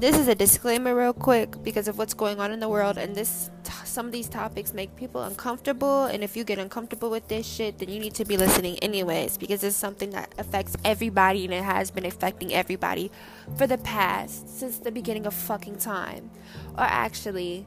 this 0.00 0.16
is 0.16 0.28
a 0.28 0.34
disclaimer 0.34 0.94
real 0.94 1.12
quick 1.12 1.62
because 1.62 1.86
of 1.86 1.98
what's 1.98 2.14
going 2.14 2.40
on 2.40 2.52
in 2.52 2.58
the 2.58 2.68
world 2.68 2.96
and 2.96 3.14
this 3.14 3.50
some 3.84 4.06
of 4.06 4.12
these 4.12 4.30
topics 4.30 4.72
make 4.72 4.96
people 4.96 5.22
uncomfortable 5.22 6.04
and 6.04 6.24
if 6.24 6.38
you 6.38 6.42
get 6.42 6.58
uncomfortable 6.58 7.10
with 7.10 7.28
this 7.28 7.46
shit 7.46 7.76
then 7.78 7.90
you 7.90 8.00
need 8.00 8.14
to 8.14 8.24
be 8.24 8.38
listening 8.38 8.78
anyways 8.78 9.36
because 9.36 9.62
it's 9.62 9.76
something 9.76 10.08
that 10.08 10.32
affects 10.38 10.74
everybody 10.86 11.44
and 11.44 11.52
it 11.52 11.62
has 11.62 11.90
been 11.90 12.06
affecting 12.06 12.54
everybody 12.54 13.10
for 13.58 13.66
the 13.66 13.76
past 13.76 14.48
since 14.48 14.78
the 14.78 14.90
beginning 14.90 15.26
of 15.26 15.34
fucking 15.34 15.76
time 15.76 16.30
or 16.78 16.84
actually 16.84 17.66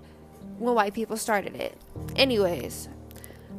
when 0.57 0.73
white 0.73 0.95
people 0.95 1.15
started 1.15 1.55
it 1.55 1.77
anyways 2.15 2.89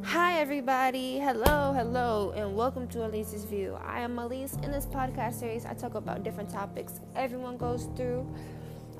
Hi, 0.03 0.39
everybody. 0.39 1.17
Hello, 1.17 1.73
hello, 1.73 2.31
and 2.35 2.55
welcome 2.55 2.87
to 2.89 3.05
Elise's 3.05 3.43
View. 3.43 3.75
I 3.83 4.01
am 4.01 4.19
Elise. 4.19 4.53
In 4.61 4.71
this 4.71 4.85
podcast 4.85 5.39
series, 5.39 5.65
I 5.65 5.73
talk 5.73 5.95
about 5.95 6.23
different 6.23 6.51
topics 6.51 6.99
everyone 7.15 7.57
goes 7.57 7.89
through. 7.95 8.27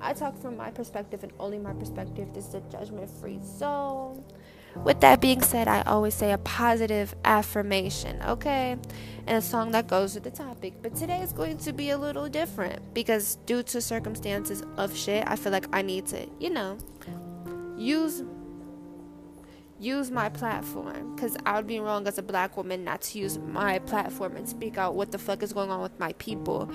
I 0.05 0.13
talk 0.13 0.39
from 0.39 0.55
my 0.55 0.69
perspective 0.69 1.23
and 1.23 1.33
only 1.39 1.57
my 1.57 1.73
perspective. 1.73 2.31
This 2.31 2.49
is 2.49 2.53
a 2.53 2.61
judgment 2.71 3.09
free 3.09 3.39
zone. 3.43 4.23
With 4.83 4.99
that 4.99 5.19
being 5.19 5.41
said, 5.41 5.67
I 5.67 5.81
always 5.81 6.13
say 6.13 6.31
a 6.31 6.37
positive 6.37 7.15
affirmation, 7.25 8.21
okay? 8.21 8.77
And 9.25 9.37
a 9.37 9.41
song 9.41 9.71
that 9.71 9.87
goes 9.87 10.13
with 10.13 10.23
the 10.23 10.29
topic. 10.29 10.73
But 10.83 10.95
today 10.95 11.21
is 11.21 11.33
going 11.33 11.57
to 11.57 11.73
be 11.73 11.89
a 11.89 11.97
little 11.97 12.29
different 12.29 12.93
because, 12.93 13.37
due 13.47 13.63
to 13.63 13.81
circumstances 13.81 14.61
of 14.77 14.95
shit, 14.95 15.23
I 15.25 15.37
feel 15.37 15.51
like 15.51 15.65
I 15.73 15.81
need 15.81 16.05
to, 16.07 16.27
you 16.39 16.51
know, 16.51 16.77
use 17.75 18.21
use 19.77 20.09
my 20.09 20.29
platform 20.29 21.15
because 21.15 21.35
I 21.45 21.57
would 21.57 21.67
be 21.67 21.79
wrong 21.79 22.07
as 22.07 22.17
a 22.17 22.23
black 22.23 22.55
woman 22.55 22.85
not 22.85 23.01
to 23.01 23.19
use 23.19 23.37
my 23.37 23.79
platform 23.79 24.37
and 24.37 24.47
speak 24.47 24.77
out 24.77 24.95
what 24.95 25.11
the 25.11 25.17
fuck 25.17 25.43
is 25.43 25.51
going 25.51 25.69
on 25.69 25.81
with 25.81 25.99
my 25.99 26.13
people 26.13 26.71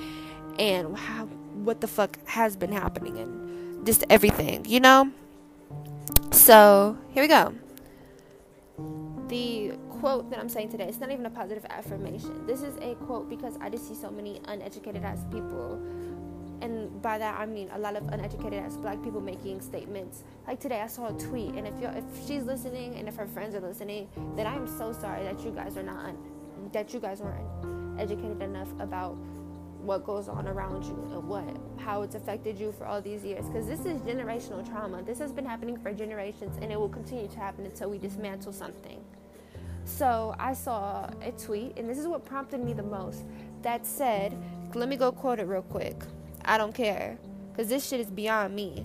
and 0.61 0.97
how 0.97 1.25
what 1.65 1.81
the 1.81 1.89
fuck 1.89 2.19
has 2.27 2.55
been 2.55 2.71
happening 2.71 3.19
and 3.19 3.87
just 3.87 4.05
everything, 4.11 4.65
you 4.67 4.79
know? 4.79 5.11
So, 6.31 6.99
here 7.11 7.23
we 7.23 7.29
go. 7.29 7.55
The 9.29 9.73
quote 9.89 10.31
that 10.31 10.39
I'm 10.39 10.49
saying 10.49 10.71
today, 10.71 10.85
it's 10.85 11.01
not 11.01 11.11
even 11.11 11.25
a 11.27 11.31
positive 11.31 11.65
affirmation. 11.71 12.47
This 12.47 12.63
is 12.63 12.77
a 12.77 12.95
quote 13.07 13.29
because 13.29 13.57
I 13.61 13.71
just 13.71 13.89
see 13.89 13.95
so 13.95 14.11
many 14.11 14.41
uneducated 14.47 15.03
ass 15.03 15.25
people 15.33 15.81
and 16.61 17.01
by 17.01 17.17
that 17.17 17.39
I 17.41 17.47
mean 17.47 17.71
a 17.73 17.79
lot 17.79 17.97
of 17.97 18.07
uneducated 18.09 18.63
as 18.63 18.77
black 18.77 19.03
people 19.03 19.21
making 19.21 19.63
statements. 19.63 20.25
Like 20.47 20.61
today, 20.61 20.81
I 20.83 20.89
saw 20.89 21.09
a 21.09 21.19
tweet, 21.19 21.55
and 21.55 21.67
if 21.67 21.81
you 21.81 21.89
if 21.89 22.05
she's 22.27 22.43
listening 22.43 22.97
and 22.97 23.09
if 23.09 23.17
her 23.17 23.27
friends 23.27 23.55
are 23.55 23.61
listening, 23.61 24.09
then 24.37 24.47
I 24.47 24.55
am 24.55 24.67
so 24.67 24.93
sorry 24.93 25.23
that 25.25 25.43
you 25.43 25.53
guys 25.53 25.79
are 25.79 25.83
not 25.83 25.97
un- 26.05 26.19
that 26.73 26.93
you 26.93 27.01
guys 27.01 27.23
weren't 27.23 27.99
educated 27.99 28.43
enough 28.43 28.69
about 28.79 29.17
what 29.83 30.05
goes 30.05 30.29
on 30.29 30.47
around 30.47 30.85
you 30.85 31.11
and 31.13 31.29
what 31.29 31.57
how 31.79 32.03
it's 32.03 32.15
affected 32.15 32.59
you 32.59 32.73
for 32.73 32.87
all 32.87 33.01
these 33.01 33.25
years 33.25 33.47
because 33.47 33.67
this 33.67 33.81
is 33.81 34.01
generational 34.03 34.69
trauma 34.69 35.03
this 35.03 35.19
has 35.19 35.33
been 35.33 35.45
happening 35.45 35.77
for 35.77 35.93
generations 35.93 36.57
and 36.61 36.71
it 36.71 36.79
will 36.79 36.89
continue 36.89 37.29
to 37.29 37.39
happen 37.39 37.65
until 37.65 37.91
we 37.91 37.99
dismantle 37.99 38.53
something 38.53 39.03
so 39.85 40.35
i 40.39 40.53
saw 40.53 41.09
a 41.23 41.33
tweet 41.33 41.77
and 41.77 41.89
this 41.89 41.99
is 41.99 42.07
what 42.07 42.25
prompted 42.25 42.63
me 42.63 42.73
the 42.73 42.83
most 42.83 43.25
that 43.63 43.87
said 43.87 44.37
let 44.75 44.89
me 44.89 44.97
go 44.97 45.11
quote 45.11 45.39
it 45.39 45.45
real 45.45 45.63
quick 45.63 46.05
I 46.45 46.59
don't 46.59 46.75
care. 46.75 47.19
Because 47.53 47.69
this 47.69 47.87
shit 47.89 48.01
is 48.01 48.11
beyond 48.11 48.55
me. 48.55 48.85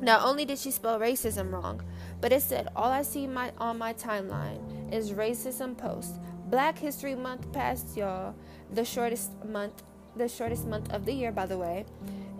Not 0.00 0.22
only 0.22 0.44
did 0.44 0.58
she 0.58 0.70
spell 0.70 0.98
racism 0.98 1.52
wrong, 1.52 1.82
but 2.20 2.32
it 2.32 2.42
said 2.42 2.68
all 2.74 2.90
I 2.90 3.02
see 3.02 3.26
my, 3.26 3.52
on 3.58 3.78
my 3.78 3.92
timeline 3.94 4.92
is 4.92 5.12
racism 5.12 5.76
posts. 5.76 6.18
Black 6.46 6.78
History 6.78 7.14
Month 7.14 7.52
passed, 7.52 7.96
y'all. 7.96 8.34
The 8.72 8.84
shortest 8.84 9.32
month, 9.44 9.82
the 10.16 10.28
shortest 10.28 10.66
month 10.66 10.92
of 10.92 11.04
the 11.04 11.12
year, 11.12 11.32
by 11.32 11.46
the 11.46 11.58
way. 11.58 11.86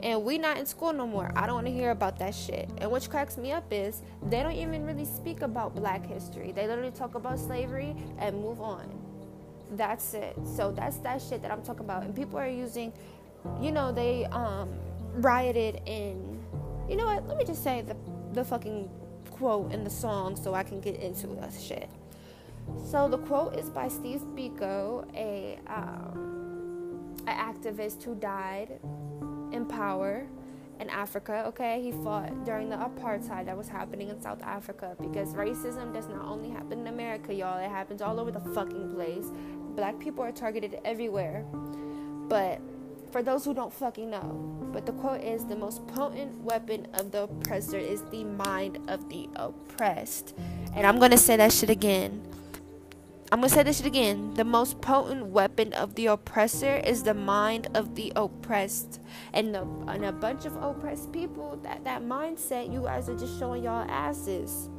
And 0.02 0.24
we 0.24 0.38
not 0.38 0.58
in 0.58 0.66
school 0.66 0.92
no 0.92 1.06
more. 1.06 1.32
I 1.34 1.46
don't 1.46 1.56
want 1.56 1.66
to 1.66 1.72
hear 1.72 1.90
about 1.90 2.18
that 2.20 2.34
shit. 2.34 2.68
And 2.78 2.90
which 2.90 3.10
cracks 3.10 3.36
me 3.36 3.52
up 3.52 3.64
is 3.72 4.02
they 4.28 4.42
don't 4.42 4.52
even 4.52 4.86
really 4.86 5.04
speak 5.04 5.42
about 5.42 5.74
black 5.74 6.06
history. 6.06 6.52
They 6.52 6.66
literally 6.66 6.92
talk 6.92 7.14
about 7.14 7.38
slavery 7.38 7.96
and 8.18 8.40
move 8.40 8.60
on. 8.60 8.88
That's 9.72 10.14
it. 10.14 10.36
So 10.56 10.72
that's 10.72 10.98
that 10.98 11.20
shit 11.20 11.42
that 11.42 11.50
I'm 11.50 11.62
talking 11.62 11.84
about. 11.84 12.04
And 12.04 12.14
people 12.14 12.38
are 12.38 12.48
using 12.48 12.92
you 13.60 13.72
know, 13.72 13.92
they 13.92 14.24
um, 14.26 14.68
rioted 15.14 15.80
in. 15.86 16.38
You 16.88 16.96
know 16.96 17.06
what? 17.06 17.26
Let 17.28 17.36
me 17.36 17.44
just 17.44 17.62
say 17.62 17.82
the 17.82 17.96
the 18.32 18.44
fucking 18.44 18.88
quote 19.30 19.72
in 19.72 19.84
the 19.84 19.90
song 19.90 20.36
so 20.36 20.54
I 20.54 20.62
can 20.62 20.80
get 20.80 20.96
into 20.96 21.26
the 21.26 21.50
shit. 21.50 21.88
So 22.90 23.08
the 23.08 23.18
quote 23.18 23.56
is 23.56 23.70
by 23.70 23.88
Steve 23.88 24.22
Biko, 24.34 25.04
a 25.14 25.58
um, 25.66 27.14
an 27.26 27.36
activist 27.36 28.02
who 28.02 28.14
died 28.14 28.78
in 29.52 29.66
power 29.66 30.26
in 30.80 30.88
Africa. 30.90 31.44
Okay, 31.48 31.82
he 31.82 31.92
fought 31.92 32.44
during 32.44 32.70
the 32.70 32.76
apartheid 32.76 33.46
that 33.46 33.56
was 33.56 33.68
happening 33.68 34.08
in 34.08 34.20
South 34.20 34.42
Africa 34.42 34.96
because 35.00 35.34
racism 35.34 35.92
does 35.92 36.08
not 36.08 36.24
only 36.24 36.50
happen 36.50 36.80
in 36.80 36.86
America, 36.86 37.34
y'all. 37.34 37.58
It 37.58 37.68
happens 37.68 38.00
all 38.00 38.18
over 38.18 38.30
the 38.30 38.40
fucking 38.40 38.94
place. 38.94 39.26
Black 39.74 39.98
people 39.98 40.24
are 40.24 40.32
targeted 40.32 40.80
everywhere, 40.84 41.44
but 42.28 42.60
for 43.10 43.22
those 43.22 43.44
who 43.44 43.54
don't 43.54 43.72
fucking 43.72 44.10
know. 44.10 44.68
But 44.72 44.86
the 44.86 44.92
quote 44.92 45.22
is 45.22 45.44
the 45.46 45.56
most 45.56 45.86
potent 45.88 46.42
weapon 46.42 46.86
of 46.94 47.10
the 47.10 47.22
oppressor 47.24 47.78
is 47.78 48.02
the 48.10 48.24
mind 48.24 48.78
of 48.88 49.08
the 49.08 49.28
oppressed. 49.36 50.34
And 50.74 50.86
I'm 50.86 50.98
gonna 50.98 51.18
say 51.18 51.36
that 51.36 51.52
shit 51.52 51.70
again. 51.70 52.22
I'm 53.30 53.40
gonna 53.40 53.50
say 53.50 53.62
this 53.62 53.84
again. 53.84 54.32
The 54.34 54.44
most 54.44 54.80
potent 54.80 55.26
weapon 55.26 55.74
of 55.74 55.94
the 55.96 56.06
oppressor 56.06 56.76
is 56.76 57.02
the 57.02 57.12
mind 57.12 57.68
of 57.74 57.94
the 57.94 58.10
oppressed. 58.16 59.00
And, 59.34 59.54
the, 59.54 59.68
and 59.86 60.06
a 60.06 60.12
bunch 60.12 60.46
of 60.46 60.56
oppressed 60.56 61.12
people, 61.12 61.58
that, 61.62 61.84
that 61.84 62.02
mindset, 62.02 62.72
you 62.72 62.80
guys 62.80 63.10
are 63.10 63.18
just 63.18 63.38
showing 63.38 63.64
y'all 63.64 63.86
asses. 63.90 64.70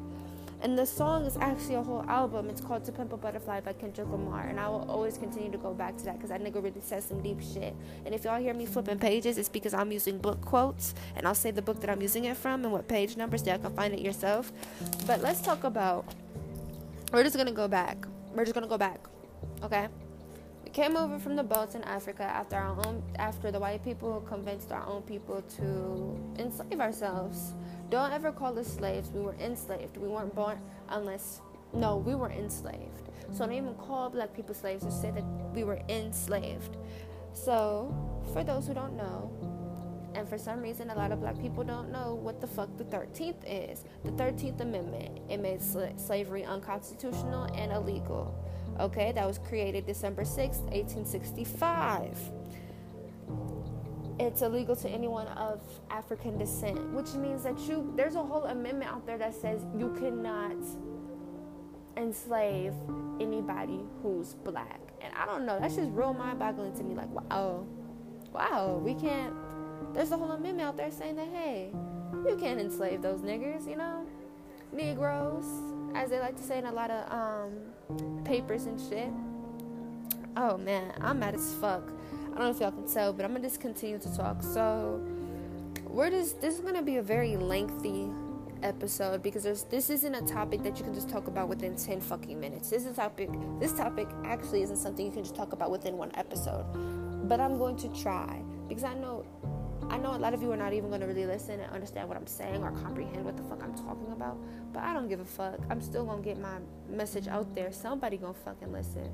And 0.61 0.77
the 0.77 0.85
song 0.87 1.25
is 1.25 1.37
actually 1.37 1.75
a 1.75 1.83
whole 1.83 2.03
album. 2.09 2.49
It's 2.49 2.59
called 2.59 2.83
To 2.85 2.91
Pimp 2.91 3.13
a 3.13 3.17
Butterfly 3.17 3.61
by 3.61 3.73
Kendrick 3.73 4.09
Lamar. 4.09 4.47
And 4.47 4.59
I 4.59 4.67
will 4.67 4.89
always 4.89 5.19
continue 5.19 5.51
to 5.51 5.57
go 5.59 5.71
back 5.75 5.95
to 5.97 6.05
that 6.05 6.15
because 6.15 6.31
that 6.31 6.43
nigga 6.43 6.61
really 6.61 6.81
says 6.81 7.05
some 7.05 7.21
deep 7.21 7.39
shit. 7.41 7.75
And 8.03 8.15
if 8.15 8.23
y'all 8.23 8.41
hear 8.41 8.55
me 8.55 8.65
flipping 8.65 8.97
pages, 8.97 9.37
it's 9.37 9.47
because 9.47 9.75
I'm 9.75 9.91
using 9.91 10.17
book 10.17 10.41
quotes. 10.41 10.95
And 11.15 11.27
I'll 11.27 11.35
say 11.35 11.51
the 11.51 11.61
book 11.61 11.79
that 11.81 11.89
I'm 11.91 12.01
using 12.01 12.25
it 12.25 12.35
from 12.35 12.63
and 12.63 12.73
what 12.73 12.87
page 12.87 13.15
numbers 13.15 13.43
so 13.43 13.51
y'all 13.51 13.59
can 13.59 13.75
find 13.75 13.93
it 13.93 14.01
yourself. 14.01 14.51
But 15.05 15.21
let's 15.21 15.39
talk 15.39 15.63
about. 15.63 16.05
We're 17.13 17.23
just 17.23 17.37
gonna 17.37 17.51
go 17.51 17.67
back. 17.67 18.05
We're 18.33 18.43
just 18.43 18.53
gonna 18.53 18.67
go 18.67 18.77
back. 18.77 18.99
Okay? 19.63 19.87
We 20.63 20.69
came 20.69 20.95
over 20.95 21.17
from 21.17 21.35
the 21.35 21.43
boats 21.43 21.75
in 21.75 21.83
Africa 21.83 22.23
after 22.23 22.55
our 22.55 22.77
own 22.85 23.03
after 23.17 23.51
the 23.51 23.59
white 23.59 23.83
people 23.83 24.21
convinced 24.21 24.71
our 24.71 24.85
own 24.85 25.01
people 25.03 25.41
to 25.57 26.41
enslave 26.41 26.79
ourselves. 26.79 27.53
Don't 27.89 28.11
ever 28.11 28.31
call 28.31 28.57
us 28.59 28.67
slaves. 28.67 29.09
We 29.09 29.21
were 29.21 29.35
enslaved. 29.39 29.97
We 29.97 30.07
weren't 30.07 30.35
born 30.35 30.61
unless 30.89 31.41
no, 31.73 31.97
we 31.97 32.15
were 32.15 32.31
enslaved. 32.31 33.09
So 33.31 33.45
don't 33.45 33.53
even 33.53 33.75
call 33.75 34.09
black 34.09 34.35
people 34.35 34.55
slaves 34.55 34.83
or 34.85 34.91
say 34.91 35.11
that 35.11 35.23
we 35.53 35.63
were 35.63 35.79
enslaved. 35.87 36.77
So, 37.33 37.93
for 38.33 38.43
those 38.43 38.67
who 38.67 38.73
don't 38.73 38.97
know, 38.97 39.31
and 40.19 40.29
for 40.29 40.37
some 40.37 40.61
reason 40.61 40.89
a 40.89 40.95
lot 40.95 41.11
of 41.11 41.21
black 41.21 41.39
people 41.39 41.63
don't 41.63 41.91
know 41.91 42.13
what 42.13 42.41
the 42.41 42.47
fuck 42.47 42.69
the 42.77 42.83
13th 42.85 43.43
is. 43.47 43.83
The 44.03 44.11
13th 44.11 44.59
Amendment, 44.61 45.19
it 45.29 45.39
made 45.39 45.61
sl- 45.61 45.95
slavery 45.97 46.43
unconstitutional 46.43 47.45
and 47.55 47.71
illegal. 47.71 48.35
Okay, 48.79 49.11
that 49.13 49.25
was 49.25 49.39
created 49.39 49.85
December 49.85 50.23
6th, 50.23 50.61
1865 50.71 52.31
it's 54.19 54.41
illegal 54.41 54.75
to 54.75 54.89
anyone 54.89 55.27
of 55.27 55.61
African 55.89 56.37
descent, 56.37 56.77
which 56.91 57.13
means 57.13 57.43
that 57.43 57.57
you 57.59 57.93
there's 57.95 58.15
a 58.15 58.21
whole 58.21 58.43
amendment 58.43 58.91
out 58.91 59.05
there 59.05 59.17
that 59.17 59.33
says 59.33 59.61
you 59.77 59.95
cannot 59.97 60.57
enslave 61.95 62.73
anybody 63.19 63.79
who's 64.03 64.33
black. 64.33 64.81
And 65.01 65.13
I 65.15 65.25
don't 65.25 65.45
know, 65.45 65.57
that's 65.59 65.75
just 65.75 65.89
real 65.91 66.13
mind-boggling 66.13 66.75
to 66.75 66.83
me. 66.83 66.95
Like, 66.95 67.09
wow, 67.11 67.65
wow, 68.33 68.81
we 68.83 68.93
can't. 68.93 69.33
There's 69.93 70.11
a 70.11 70.17
whole 70.17 70.31
amendment 70.31 70.67
out 70.67 70.77
there 70.77 70.91
saying 70.91 71.15
that 71.15 71.27
hey, 71.27 71.71
you 72.27 72.37
can't 72.39 72.59
enslave 72.59 73.01
those 73.01 73.21
niggers, 73.21 73.67
you 73.67 73.75
know, 73.75 74.05
Negroes, 74.71 75.45
as 75.95 76.09
they 76.09 76.19
like 76.19 76.35
to 76.37 76.43
say 76.43 76.59
in 76.59 76.65
a 76.65 76.71
lot 76.71 76.91
of 76.91 77.11
um, 77.11 78.23
papers 78.23 78.65
and 78.65 78.79
shit. 78.79 79.09
Oh 80.37 80.57
man, 80.57 80.93
I'm 81.01 81.19
mad 81.19 81.35
as 81.35 81.53
fuck. 81.55 81.91
I 82.11 82.27
don't 82.27 82.39
know 82.39 82.49
if 82.51 82.59
y'all 82.59 82.71
can 82.71 82.87
tell, 82.87 83.11
but 83.11 83.25
I'm 83.25 83.33
gonna 83.33 83.47
just 83.47 83.59
continue 83.59 83.99
to 83.99 84.15
talk. 84.15 84.43
So 84.43 85.05
we're 85.85 86.11
just 86.11 86.39
this 86.39 86.55
is 86.55 86.61
gonna 86.61 86.83
be 86.83 86.97
a 86.97 87.03
very 87.03 87.35
lengthy 87.35 88.09
episode 88.63 89.23
because 89.23 89.43
there's 89.43 89.63
this 89.63 89.89
isn't 89.89 90.15
a 90.15 90.21
topic 90.21 90.63
that 90.63 90.77
you 90.77 90.83
can 90.83 90.93
just 90.93 91.09
talk 91.09 91.27
about 91.27 91.49
within 91.49 91.75
10 91.75 92.01
fucking 92.01 92.39
minutes. 92.39 92.69
This 92.69 92.85
is 92.85 92.95
topic 92.95 93.29
this 93.59 93.73
topic 93.73 94.07
actually 94.23 94.61
isn't 94.63 94.77
something 94.77 95.05
you 95.05 95.11
can 95.11 95.23
just 95.23 95.35
talk 95.35 95.53
about 95.53 95.71
within 95.71 95.97
one 95.97 96.11
episode. 96.15 96.65
But 97.27 97.39
I'm 97.39 97.57
going 97.57 97.77
to 97.77 97.89
try 97.89 98.41
because 98.67 98.83
I 98.83 98.93
know 98.93 99.25
I 99.89 99.97
know 99.97 100.15
a 100.15 100.17
lot 100.17 100.33
of 100.33 100.41
you 100.41 100.51
are 100.51 100.57
not 100.57 100.73
even 100.73 100.89
going 100.89 101.01
to 101.01 101.07
really 101.07 101.25
listen 101.25 101.59
and 101.59 101.71
understand 101.73 102.07
what 102.07 102.17
I'm 102.17 102.27
saying 102.27 102.63
or 102.63 102.71
comprehend 102.71 103.25
what 103.25 103.37
the 103.37 103.43
fuck 103.43 103.63
I'm 103.63 103.73
talking 103.73 104.11
about, 104.11 104.37
but 104.71 104.83
I 104.83 104.93
don't 104.93 105.09
give 105.09 105.19
a 105.19 105.25
fuck. 105.25 105.59
I'm 105.69 105.81
still 105.81 106.05
going 106.05 106.21
to 106.21 106.23
get 106.23 106.39
my 106.39 106.57
message 106.89 107.27
out 107.27 107.53
there. 107.55 107.71
Somebody 107.71 108.17
going 108.17 108.33
to 108.33 108.39
fucking 108.41 108.71
listen. 108.71 109.09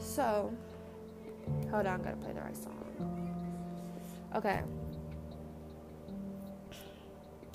So, 0.00 0.52
Hold 1.70 1.86
on, 1.86 2.02
gotta 2.02 2.16
play 2.16 2.32
the 2.32 2.40
right 2.40 2.56
song. 2.56 2.78
Okay, 4.34 4.62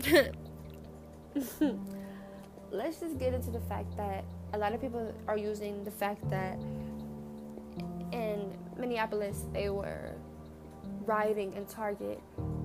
let's 2.71 3.00
just 3.00 3.18
get 3.18 3.33
into 3.33 3.50
the 3.50 3.60
fact 3.62 3.95
that 3.98 4.24
a 4.53 4.57
lot 4.57 4.74
of 4.74 4.81
people 4.81 5.13
are 5.27 5.38
using 5.38 5.83
the 5.83 5.92
fact 5.92 6.27
that 6.30 6.60
in 8.12 8.56
Minneapolis 8.77 9.45
they 9.53 9.69
were 9.69 10.13
rioting 11.07 11.54
in 11.54 11.65
Target, 11.65 12.21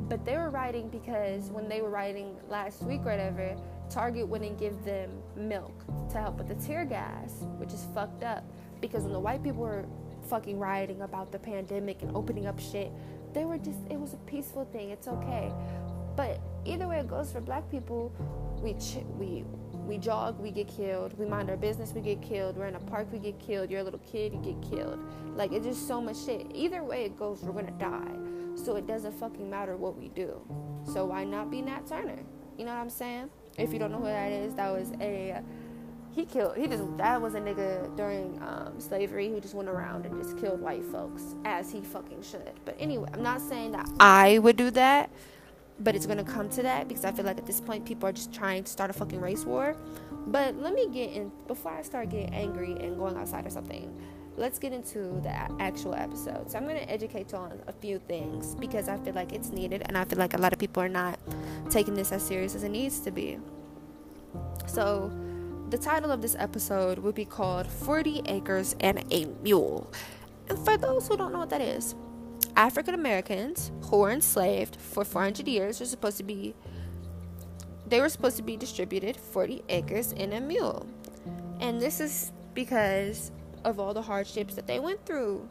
but 0.08 0.24
they 0.24 0.36
were 0.36 0.50
rioting 0.50 0.88
because 0.88 1.50
when 1.50 1.68
they 1.68 1.80
were 1.80 1.90
rioting 1.90 2.36
last 2.48 2.82
week 2.82 3.00
or 3.00 3.10
whatever, 3.10 3.56
Target 3.88 4.26
wouldn't 4.28 4.58
give 4.58 4.84
them 4.84 5.10
milk 5.36 5.84
to 6.10 6.18
help 6.18 6.38
with 6.38 6.48
the 6.48 6.54
tear 6.56 6.84
gas, 6.84 7.44
which 7.58 7.72
is 7.72 7.86
fucked 7.94 8.22
up. 8.24 8.44
Because 8.80 9.04
when 9.04 9.12
the 9.12 9.20
white 9.20 9.42
people 9.42 9.62
were 9.62 9.86
fucking 10.28 10.58
rioting 10.58 11.02
about 11.02 11.30
the 11.32 11.38
pandemic 11.38 12.02
and 12.02 12.14
opening 12.16 12.46
up 12.46 12.58
shit, 12.58 12.90
they 13.32 13.44
were 13.44 13.58
just, 13.58 13.78
it 13.90 13.98
was 13.98 14.12
a 14.14 14.18
peaceful 14.18 14.64
thing. 14.66 14.90
It's 14.90 15.08
okay. 15.08 15.52
But 16.16 16.40
either 16.64 16.86
way 16.86 16.98
it 16.98 17.08
goes 17.08 17.32
for 17.32 17.40
black 17.40 17.70
people, 17.70 18.12
we, 18.62 18.74
ch- 18.74 19.04
we, 19.18 19.44
we 19.86 19.98
jog, 19.98 20.38
we 20.38 20.50
get 20.50 20.68
killed. 20.68 21.18
We 21.18 21.26
mind 21.26 21.48
our 21.48 21.56
business, 21.56 21.92
we 21.92 22.00
get 22.00 22.20
killed. 22.22 22.56
We're 22.56 22.66
in 22.66 22.76
a 22.76 22.80
park, 22.80 23.08
we 23.12 23.18
get 23.18 23.38
killed. 23.38 23.70
You're 23.70 23.80
a 23.80 23.84
little 23.84 24.00
kid, 24.00 24.32
you 24.32 24.40
get 24.40 24.60
killed. 24.70 24.98
Like, 25.36 25.52
it's 25.52 25.66
just 25.66 25.88
so 25.88 26.00
much 26.00 26.18
shit. 26.18 26.46
Either 26.54 26.84
way 26.84 27.04
it 27.04 27.18
goes, 27.18 27.40
we're 27.42 27.52
gonna 27.52 27.70
die. 27.78 28.31
So 28.54 28.76
it 28.76 28.86
doesn't 28.86 29.12
fucking 29.12 29.48
matter 29.48 29.76
what 29.76 29.96
we 29.96 30.08
do. 30.08 30.40
So 30.92 31.06
why 31.06 31.24
not 31.24 31.50
be 31.50 31.62
Nat 31.62 31.86
Turner? 31.86 32.18
You 32.56 32.64
know 32.64 32.72
what 32.72 32.80
I'm 32.80 32.90
saying? 32.90 33.30
If 33.58 33.72
you 33.72 33.78
don't 33.78 33.92
know 33.92 33.98
who 33.98 34.04
that 34.04 34.30
is, 34.30 34.54
that 34.54 34.72
was 34.72 34.92
a 35.00 35.42
he 36.14 36.26
killed 36.26 36.56
he 36.56 36.66
just 36.66 36.84
that 36.98 37.20
was 37.20 37.34
a 37.34 37.40
nigga 37.40 37.94
during 37.96 38.40
um, 38.42 38.78
slavery 38.78 39.28
who 39.28 39.40
just 39.40 39.54
went 39.54 39.68
around 39.68 40.04
and 40.04 40.22
just 40.22 40.38
killed 40.38 40.60
white 40.60 40.84
folks 40.84 41.34
as 41.44 41.72
he 41.72 41.80
fucking 41.80 42.22
should. 42.22 42.52
But 42.64 42.76
anyway, 42.78 43.08
I'm 43.12 43.22
not 43.22 43.40
saying 43.40 43.72
that 43.72 43.88
I 43.98 44.38
would 44.38 44.56
do 44.56 44.70
that, 44.72 45.10
but 45.80 45.94
it's 45.94 46.06
gonna 46.06 46.24
come 46.24 46.48
to 46.50 46.62
that 46.62 46.88
because 46.88 47.04
I 47.04 47.12
feel 47.12 47.24
like 47.24 47.38
at 47.38 47.46
this 47.46 47.60
point 47.60 47.86
people 47.86 48.08
are 48.08 48.12
just 48.12 48.32
trying 48.32 48.64
to 48.64 48.70
start 48.70 48.90
a 48.90 48.92
fucking 48.92 49.20
race 49.20 49.44
war. 49.44 49.76
But 50.26 50.56
let 50.56 50.74
me 50.74 50.88
get 50.88 51.12
in 51.12 51.32
before 51.46 51.72
I 51.72 51.82
start 51.82 52.10
getting 52.10 52.32
angry 52.34 52.72
and 52.72 52.96
going 52.96 53.16
outside 53.16 53.46
or 53.46 53.50
something 53.50 53.92
let's 54.36 54.58
get 54.58 54.72
into 54.72 55.20
the 55.22 55.30
actual 55.60 55.94
episode. 55.94 56.50
So 56.50 56.58
I'm 56.58 56.64
going 56.64 56.78
to 56.78 56.90
educate 56.90 57.32
you 57.32 57.38
on 57.38 57.60
a 57.66 57.72
few 57.72 57.98
things 57.98 58.54
because 58.54 58.88
I 58.88 58.98
feel 58.98 59.14
like 59.14 59.32
it's 59.32 59.50
needed 59.50 59.82
and 59.86 59.96
I 59.96 60.04
feel 60.04 60.18
like 60.18 60.34
a 60.34 60.38
lot 60.38 60.52
of 60.52 60.58
people 60.58 60.82
are 60.82 60.88
not 60.88 61.18
taking 61.70 61.94
this 61.94 62.12
as 62.12 62.22
serious 62.22 62.54
as 62.54 62.64
it 62.64 62.70
needs 62.70 63.00
to 63.00 63.10
be. 63.10 63.38
So 64.66 65.12
the 65.70 65.78
title 65.78 66.10
of 66.10 66.22
this 66.22 66.34
episode 66.38 66.98
would 66.98 67.14
be 67.14 67.24
called 67.24 67.66
40 67.66 68.22
Acres 68.26 68.74
and 68.80 69.04
a 69.10 69.26
Mule. 69.42 69.90
And 70.48 70.58
for 70.58 70.76
those 70.76 71.08
who 71.08 71.16
don't 71.16 71.32
know 71.32 71.40
what 71.40 71.50
that 71.50 71.60
is, 71.60 71.94
African 72.56 72.94
Americans 72.94 73.70
who 73.84 73.98
were 73.98 74.10
enslaved 74.10 74.76
for 74.76 75.04
400 75.04 75.48
years 75.48 75.80
were 75.80 75.86
supposed 75.86 76.18
to 76.18 76.22
be 76.22 76.54
they 77.86 78.00
were 78.00 78.08
supposed 78.08 78.38
to 78.38 78.42
be 78.42 78.56
distributed 78.56 79.18
40 79.18 79.64
acres 79.68 80.14
and 80.16 80.32
a 80.32 80.40
mule. 80.40 80.86
And 81.60 81.78
this 81.78 82.00
is 82.00 82.32
because 82.54 83.30
of 83.64 83.78
all 83.78 83.94
the 83.94 84.02
hardships 84.02 84.54
that 84.54 84.66
they 84.66 84.78
went 84.78 85.04
through. 85.06 85.48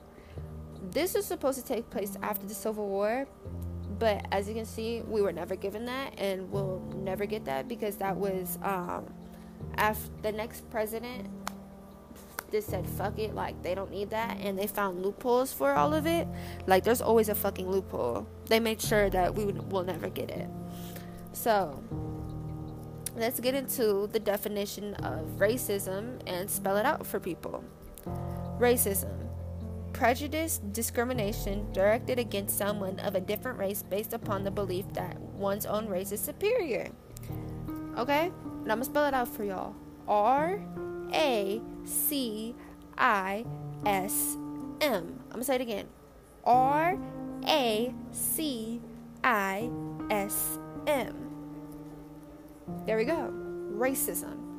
This 0.91 1.15
is 1.15 1.25
supposed 1.25 1.59
to 1.59 1.65
take 1.65 1.89
place 1.89 2.17
after 2.21 2.45
the 2.45 2.53
Civil 2.53 2.87
War, 2.87 3.27
but 3.99 4.25
as 4.31 4.47
you 4.47 4.55
can 4.55 4.65
see, 4.65 5.03
we 5.07 5.21
were 5.21 5.31
never 5.31 5.55
given 5.55 5.85
that, 5.85 6.19
and 6.19 6.51
we'll 6.51 6.81
never 6.95 7.25
get 7.25 7.45
that 7.45 7.67
because 7.67 7.97
that 7.97 8.17
was 8.17 8.57
um, 8.63 9.05
after 9.75 10.09
the 10.23 10.31
next 10.31 10.69
president 10.71 11.29
just 12.51 12.67
said 12.67 12.85
fuck 12.85 13.17
it, 13.17 13.33
like 13.33 13.61
they 13.63 13.73
don't 13.73 13.91
need 13.91 14.09
that, 14.09 14.37
and 14.41 14.59
they 14.59 14.67
found 14.67 15.01
loopholes 15.03 15.53
for 15.53 15.73
all 15.73 15.93
of 15.93 16.05
it. 16.05 16.27
Like 16.67 16.83
there's 16.83 17.01
always 17.01 17.29
a 17.29 17.35
fucking 17.35 17.69
loophole. 17.69 18.27
They 18.47 18.59
made 18.59 18.81
sure 18.81 19.09
that 19.09 19.33
we 19.33 19.45
will 19.45 19.83
never 19.83 20.09
get 20.09 20.29
it. 20.29 20.49
So 21.33 21.81
let's 23.15 23.39
get 23.39 23.55
into 23.55 24.07
the 24.11 24.19
definition 24.19 24.95
of 24.95 25.25
racism 25.37 26.19
and 26.27 26.49
spell 26.49 26.77
it 26.77 26.85
out 26.85 27.05
for 27.05 27.19
people. 27.19 27.63
Racism. 28.61 29.09
Prejudice, 29.91 30.59
discrimination 30.71 31.65
directed 31.73 32.19
against 32.19 32.59
someone 32.59 32.99
of 32.99 33.15
a 33.15 33.19
different 33.19 33.57
race 33.57 33.81
based 33.81 34.13
upon 34.13 34.43
the 34.43 34.51
belief 34.51 34.85
that 34.93 35.19
one's 35.19 35.65
own 35.65 35.87
race 35.87 36.11
is 36.11 36.19
superior. 36.19 36.91
Okay? 37.97 38.25
And 38.27 38.71
I'm 38.71 38.77
gonna 38.77 38.85
spell 38.85 39.07
it 39.07 39.15
out 39.15 39.27
for 39.29 39.43
y'all. 39.43 39.73
R 40.07 40.61
A 41.11 41.59
C 41.85 42.53
I 42.99 43.45
S 43.83 44.37
M. 44.79 45.19
I'm 45.25 45.31
gonna 45.31 45.43
say 45.43 45.55
it 45.55 45.61
again. 45.61 45.87
R 46.45 46.99
A 47.47 47.91
C 48.11 48.79
I 49.23 49.71
S 50.11 50.59
M. 50.85 51.15
There 52.85 52.97
we 52.97 53.05
go. 53.05 53.33
Racism. 53.73 54.50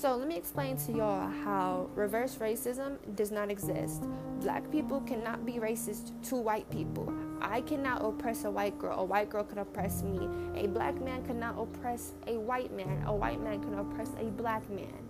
So 0.00 0.16
let 0.16 0.28
me 0.28 0.36
explain 0.38 0.78
to 0.78 0.92
y'all 0.92 1.28
how 1.44 1.90
reverse 1.94 2.36
racism 2.36 2.96
does 3.16 3.30
not 3.30 3.50
exist. 3.50 4.02
Black 4.40 4.72
people 4.72 5.02
cannot 5.02 5.44
be 5.44 5.58
racist 5.58 6.12
to 6.30 6.36
white 6.36 6.70
people. 6.70 7.12
I 7.42 7.60
cannot 7.60 8.02
oppress 8.02 8.44
a 8.44 8.50
white 8.50 8.78
girl. 8.78 8.98
A 8.98 9.04
white 9.04 9.28
girl 9.28 9.44
can 9.44 9.58
oppress 9.58 10.02
me. 10.02 10.26
A 10.54 10.68
black 10.68 10.98
man 11.02 11.22
cannot 11.26 11.58
oppress 11.58 12.14
a 12.26 12.38
white 12.38 12.74
man. 12.74 13.02
A 13.04 13.14
white 13.14 13.42
man 13.42 13.62
can 13.62 13.74
oppress 13.74 14.08
a 14.18 14.24
black 14.24 14.66
man. 14.70 15.06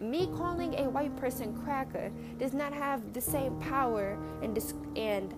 Me 0.00 0.26
calling 0.36 0.74
a 0.74 0.90
white 0.90 1.16
person 1.18 1.56
cracker 1.62 2.10
does 2.36 2.52
not 2.52 2.72
have 2.72 3.12
the 3.12 3.20
same 3.20 3.54
power 3.60 4.18
and 4.42 4.56
dis- 4.56 4.74
and 4.96 5.32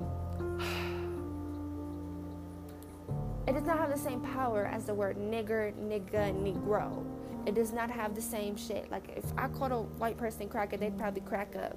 it 3.46 3.52
does 3.52 3.64
not 3.64 3.76
have 3.76 3.90
the 3.90 3.98
same 3.98 4.22
power 4.22 4.64
as 4.64 4.86
the 4.86 4.94
word 4.94 5.18
nigger, 5.18 5.74
nigga, 5.74 6.32
negro 6.32 7.11
it 7.46 7.54
does 7.54 7.72
not 7.72 7.90
have 7.90 8.14
the 8.14 8.22
same 8.22 8.56
shit. 8.56 8.90
Like 8.90 9.08
if 9.16 9.24
I 9.36 9.48
called 9.48 9.72
a 9.72 9.82
white 9.82 10.16
person 10.16 10.48
cracker, 10.48 10.76
they'd 10.76 10.96
probably 10.96 11.22
crack 11.22 11.54
up. 11.56 11.76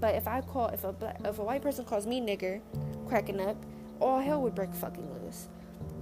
But 0.00 0.14
if 0.14 0.28
I 0.28 0.40
call 0.42 0.68
if 0.68 0.84
a 0.84 0.92
black, 0.92 1.20
if 1.24 1.38
a 1.38 1.44
white 1.44 1.62
person 1.62 1.84
calls 1.84 2.06
me 2.06 2.20
nigger, 2.20 2.60
cracking 3.08 3.40
up, 3.40 3.56
all 4.00 4.20
hell 4.20 4.42
would 4.42 4.54
break 4.54 4.74
fucking 4.74 5.08
loose. 5.22 5.48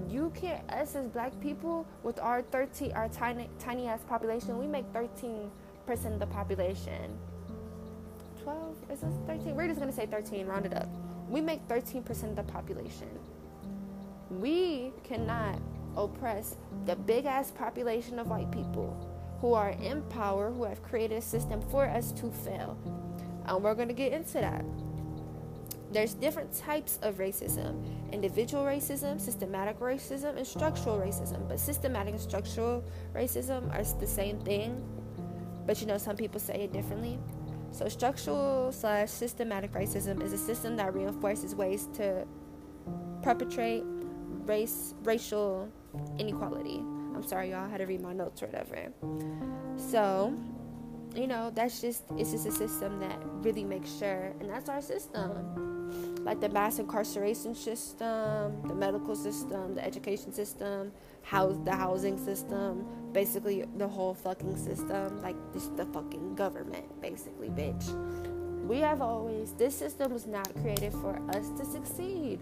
You 0.09 0.33
can't 0.35 0.69
us 0.71 0.97
as 0.97 1.07
black 1.09 1.39
people 1.41 1.87
with 2.03 2.19
our 2.19 2.43
13 2.43 2.93
our 2.93 3.09
tiny 3.09 3.49
tiny 3.59 3.87
ass 3.87 4.01
population, 4.09 4.59
we 4.59 4.67
make 4.67 4.85
13 4.93 5.51
percent 5.87 6.15
of 6.15 6.21
the 6.21 6.27
population. 6.27 7.17
12 8.43 8.77
is 8.91 9.01
this 9.01 9.15
13? 9.27 9.55
We're 9.55 9.69
just 9.69 9.81
gonna 9.81 9.93
say 9.93 10.07
13, 10.07 10.47
round 10.47 10.67
it 10.67 10.75
up. 10.75 10.89
We 11.29 11.41
make 11.41 11.61
13 11.69 12.03
percent 12.03 12.39
of 12.39 12.47
the 12.47 12.53
population. 12.53 13.09
We 14.31 14.93
cannot 15.05 15.61
oppress 15.97 16.57
the 16.87 16.97
big 16.97 17.27
ass 17.27 17.51
population 17.51 18.19
of 18.19 18.29
white 18.29 18.51
people 18.51 19.11
who 19.41 19.53
are 19.53 19.71
in 19.71 20.03
power, 20.05 20.51
who 20.51 20.65
have 20.65 20.83
created 20.83 21.19
a 21.19 21.21
system 21.21 21.61
for 21.71 21.85
us 21.85 22.13
to 22.13 22.31
fail. 22.31 22.79
And 23.47 23.63
we're 23.63 23.75
going 23.75 23.89
to 23.89 23.95
get 23.95 24.13
into 24.13 24.35
that. 24.35 24.65
There's 25.93 26.15
different 26.15 26.53
types 26.53 26.99
of 27.03 27.19
racism 27.19 27.85
individual 28.13 28.65
racism, 28.65 29.21
systematic 29.21 29.81
racism, 29.81 30.37
and 30.37 30.47
structural 30.47 30.99
racism. 30.99 31.49
But 31.49 31.59
systematic 31.59 32.15
and 32.15 32.23
structural 32.23 32.85
racism 33.13 33.73
are 33.75 33.83
the 33.99 34.07
same 34.07 34.39
thing, 34.41 34.83
but 35.67 35.81
you 35.81 35.87
know, 35.87 35.99
some 35.99 36.17
people 36.17 36.41
say 36.41 36.63
it 36.63 36.73
differently. 36.73 37.19
So, 37.71 37.89
structural 37.89 38.71
slash 38.71 39.11
systematic 39.11 39.73
racism 39.73 40.23
is 40.23 40.33
a 40.33 40.39
system 40.39 40.77
that 40.77 40.95
reinforces 40.95 41.55
ways 41.55 41.89
to 41.95 42.25
perpetrate 43.23 43.83
race, 44.47 44.95
racial 45.03 45.69
inequality. 46.19 46.79
I'm 47.15 47.23
sorry, 47.23 47.51
y'all. 47.51 47.65
I 47.65 47.69
had 47.69 47.79
to 47.79 47.87
read 47.87 48.01
my 48.01 48.13
notes 48.13 48.43
or 48.43 48.47
whatever. 48.47 48.93
So, 49.77 50.35
you 51.15 51.27
know, 51.27 51.51
that's 51.55 51.81
just 51.81 52.03
it's 52.17 52.33
just 52.33 52.47
a 52.47 52.53
system 52.53 52.99
that 53.01 53.19
really 53.43 53.65
makes 53.65 53.91
sure, 53.99 54.35
and 54.41 54.51
that's 54.51 54.69
our 54.69 54.83
system, 54.83 56.25
like 56.25 56.41
the 56.41 56.49
mass 56.49 56.79
incarceration 56.79 57.55
system, 57.55 58.63
the 58.67 58.75
medical 58.75 59.15
system, 59.15 59.75
the 59.75 59.85
education 59.85 60.33
system, 60.33 60.93
house 61.23 61.57
the 61.65 61.73
housing 61.73 62.19
system, 62.19 62.87
basically 63.13 63.65
the 63.77 63.87
whole 63.87 64.15
fucking 64.15 64.57
system, 64.57 65.23
like 65.23 65.37
just 65.53 65.77
the 65.77 65.87
fucking 65.87 66.35
government, 66.35 67.01
basically, 67.01 67.49
bitch. 67.49 67.85
We 68.67 68.79
have 68.79 69.03
always 69.03 69.53
this 69.53 69.77
system 69.77 70.13
was 70.13 70.27
not 70.27 70.53
created 70.63 70.93
for 70.93 71.21
us 71.31 71.51
to 71.59 71.65
succeed 71.65 72.41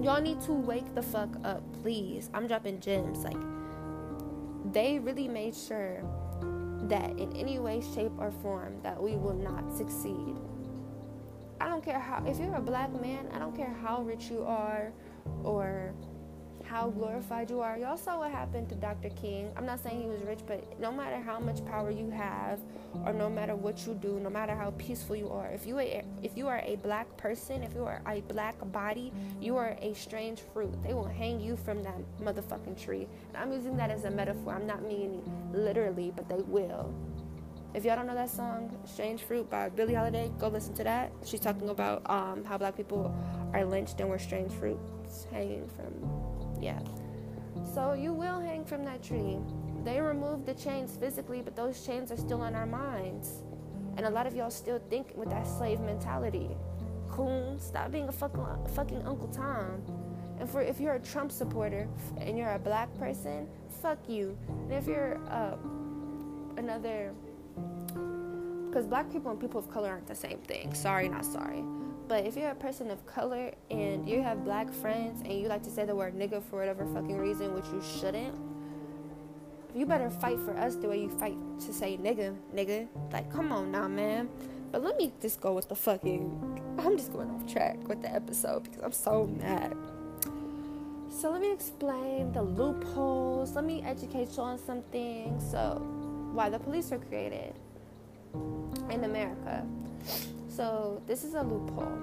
y'all 0.00 0.20
need 0.20 0.40
to 0.42 0.52
wake 0.52 0.94
the 0.94 1.02
fuck 1.02 1.30
up, 1.44 1.62
please. 1.82 2.30
I'm 2.34 2.46
dropping 2.46 2.80
gems. 2.80 3.24
Like, 3.24 3.36
they 4.72 4.98
really 4.98 5.28
made 5.28 5.54
sure 5.54 6.02
that 6.82 7.10
in 7.18 7.34
any 7.36 7.58
way, 7.58 7.82
shape, 7.94 8.12
or 8.18 8.30
form 8.30 8.80
that 8.82 9.02
we 9.02 9.16
will 9.16 9.34
not 9.34 9.76
succeed. 9.76 10.36
I 11.60 11.68
don't 11.68 11.84
care 11.84 11.98
how, 11.98 12.24
if 12.26 12.38
you're 12.38 12.54
a 12.54 12.60
black 12.60 12.92
man, 13.00 13.28
I 13.32 13.38
don't 13.38 13.56
care 13.56 13.74
how 13.82 14.02
rich 14.02 14.30
you 14.30 14.44
are 14.44 14.92
or 15.42 15.92
how 16.68 16.90
glorified 16.90 17.48
you 17.50 17.60
are. 17.60 17.78
Y'all 17.78 17.96
saw 17.96 18.18
what 18.18 18.30
happened 18.30 18.68
to 18.68 18.74
Dr. 18.74 19.08
King. 19.10 19.50
I'm 19.56 19.64
not 19.64 19.82
saying 19.82 20.02
he 20.02 20.06
was 20.06 20.20
rich, 20.22 20.40
but 20.46 20.78
no 20.78 20.92
matter 20.92 21.16
how 21.16 21.40
much 21.40 21.64
power 21.64 21.90
you 21.90 22.10
have, 22.10 22.60
or 23.06 23.12
no 23.12 23.30
matter 23.30 23.56
what 23.56 23.86
you 23.86 23.94
do, 23.94 24.20
no 24.20 24.28
matter 24.28 24.54
how 24.54 24.72
peaceful 24.72 25.16
you 25.16 25.30
are, 25.30 25.48
if 25.48 25.66
you 25.66 25.78
are, 25.78 26.02
if 26.22 26.36
you 26.36 26.46
are 26.46 26.60
a 26.64 26.76
black 26.76 27.16
person, 27.16 27.62
if 27.62 27.74
you 27.74 27.84
are 27.84 28.02
a 28.06 28.20
black 28.22 28.56
body, 28.70 29.12
you 29.40 29.56
are 29.56 29.76
a 29.80 29.94
strange 29.94 30.40
fruit. 30.52 30.74
They 30.82 30.92
will 30.92 31.08
hang 31.08 31.40
you 31.40 31.56
from 31.56 31.82
that 31.84 31.98
motherfucking 32.20 32.82
tree. 32.82 33.08
And 33.28 33.36
I'm 33.36 33.52
using 33.52 33.76
that 33.78 33.90
as 33.90 34.04
a 34.04 34.10
metaphor. 34.10 34.52
I'm 34.54 34.66
not 34.66 34.82
meaning 34.82 35.22
literally, 35.52 36.12
but 36.14 36.28
they 36.28 36.42
will. 36.42 36.94
If 37.74 37.84
y'all 37.84 37.96
don't 37.96 38.06
know 38.06 38.14
that 38.14 38.30
song, 38.30 38.76
Strange 38.86 39.22
Fruit 39.22 39.48
by 39.50 39.68
Billie 39.68 39.94
Holiday, 39.94 40.30
go 40.38 40.48
listen 40.48 40.74
to 40.74 40.84
that. 40.84 41.12
She's 41.24 41.40
talking 41.40 41.68
about 41.68 42.02
um, 42.10 42.42
how 42.44 42.56
black 42.56 42.76
people 42.76 43.14
are 43.52 43.64
lynched 43.64 44.00
and 44.00 44.08
we're 44.08 44.18
strange 44.18 44.52
fruits 44.52 45.26
hanging 45.30 45.68
from, 45.76 45.92
yeah. 46.60 46.80
So 47.74 47.92
you 47.92 48.12
will 48.12 48.40
hang 48.40 48.64
from 48.64 48.84
that 48.84 49.02
tree. 49.02 49.38
They 49.84 50.00
removed 50.00 50.46
the 50.46 50.54
chains 50.54 50.96
physically, 50.96 51.42
but 51.42 51.56
those 51.56 51.84
chains 51.84 52.10
are 52.10 52.16
still 52.16 52.42
on 52.42 52.54
our 52.54 52.66
minds. 52.66 53.42
And 53.96 54.06
a 54.06 54.10
lot 54.10 54.26
of 54.26 54.34
y'all 54.34 54.50
still 54.50 54.80
think 54.90 55.12
with 55.16 55.30
that 55.30 55.46
slave 55.46 55.80
mentality. 55.80 56.50
Coon, 57.10 57.58
stop 57.58 57.90
being 57.90 58.08
a 58.08 58.12
fucking, 58.12 58.44
fucking 58.74 59.02
Uncle 59.02 59.28
Tom. 59.28 59.82
And 60.38 60.48
for 60.48 60.62
if 60.62 60.78
you're 60.78 60.94
a 60.94 61.00
Trump 61.00 61.32
supporter 61.32 61.88
and 62.18 62.38
you're 62.38 62.52
a 62.52 62.58
black 62.58 62.96
person, 62.98 63.48
fuck 63.82 63.98
you. 64.08 64.36
And 64.48 64.72
if 64.72 64.86
you're 64.86 65.18
uh, 65.30 65.56
another 66.56 67.12
because 68.68 68.86
black 68.86 69.10
people 69.10 69.30
and 69.30 69.40
people 69.40 69.58
of 69.58 69.70
color 69.70 69.88
aren't 69.88 70.06
the 70.06 70.14
same 70.14 70.38
thing. 70.38 70.74
Sorry, 70.74 71.08
not 71.08 71.24
sorry. 71.24 71.64
But 72.08 72.24
if 72.24 72.38
you're 72.38 72.50
a 72.50 72.54
person 72.54 72.90
of 72.90 73.04
color 73.04 73.52
and 73.70 74.08
you 74.08 74.22
have 74.22 74.42
black 74.42 74.72
friends 74.72 75.20
and 75.20 75.32
you 75.32 75.46
like 75.46 75.62
to 75.64 75.70
say 75.70 75.84
the 75.84 75.94
word 75.94 76.14
nigga 76.14 76.42
for 76.42 76.58
whatever 76.58 76.86
fucking 76.86 77.18
reason, 77.18 77.54
which 77.54 77.66
you 77.66 77.82
shouldn't, 78.00 78.34
you 79.74 79.84
better 79.84 80.08
fight 80.08 80.38
for 80.40 80.56
us 80.56 80.76
the 80.76 80.88
way 80.88 81.02
you 81.02 81.10
fight 81.10 81.36
to 81.60 81.72
say 81.72 81.98
nigga, 81.98 82.34
nigga. 82.54 82.88
Like, 83.12 83.30
come 83.30 83.52
on 83.52 83.70
now, 83.70 83.88
man. 83.88 84.30
But 84.72 84.82
let 84.82 84.96
me 84.96 85.12
just 85.20 85.40
go 85.42 85.52
with 85.52 85.68
the 85.68 85.74
fucking. 85.74 86.76
I'm 86.78 86.96
just 86.96 87.12
going 87.12 87.30
off 87.30 87.46
track 87.46 87.76
with 87.86 88.00
the 88.00 88.10
episode 88.10 88.64
because 88.64 88.80
I'm 88.82 88.92
so 88.92 89.26
mad. 89.26 89.76
So 91.10 91.30
let 91.30 91.42
me 91.42 91.52
explain 91.52 92.32
the 92.32 92.42
loopholes. 92.42 93.52
Let 93.52 93.64
me 93.64 93.82
educate 93.82 94.34
you 94.34 94.42
on 94.42 94.58
something. 94.58 95.38
So, 95.50 95.82
why 96.32 96.48
the 96.48 96.58
police 96.58 96.90
were 96.90 96.98
created 96.98 97.54
in 98.90 99.04
America. 99.04 99.66
So 100.58 101.00
this 101.06 101.22
is 101.22 101.34
a 101.34 101.42
loophole. 101.44 101.96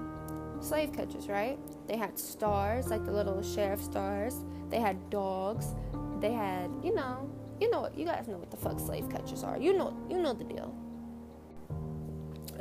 Slave 0.60 0.90
catchers, 0.94 1.28
right? 1.28 1.58
They 1.86 1.98
had 1.98 2.18
stars, 2.18 2.88
like 2.88 3.04
the 3.04 3.12
little 3.12 3.42
sheriff 3.42 3.82
stars. 3.82 4.34
They 4.70 4.80
had 4.80 5.10
dogs. 5.10 5.74
They 6.20 6.32
had, 6.32 6.70
you 6.82 6.94
know, 6.94 7.30
you 7.60 7.70
know, 7.70 7.90
you 7.94 8.06
guys 8.06 8.28
know 8.28 8.38
what 8.38 8.50
the 8.50 8.56
fuck 8.56 8.80
slave 8.80 9.10
catchers 9.10 9.44
are. 9.44 9.58
You 9.58 9.74
know, 9.74 9.94
you 10.08 10.22
know 10.22 10.32
the 10.32 10.44
deal. 10.44 10.74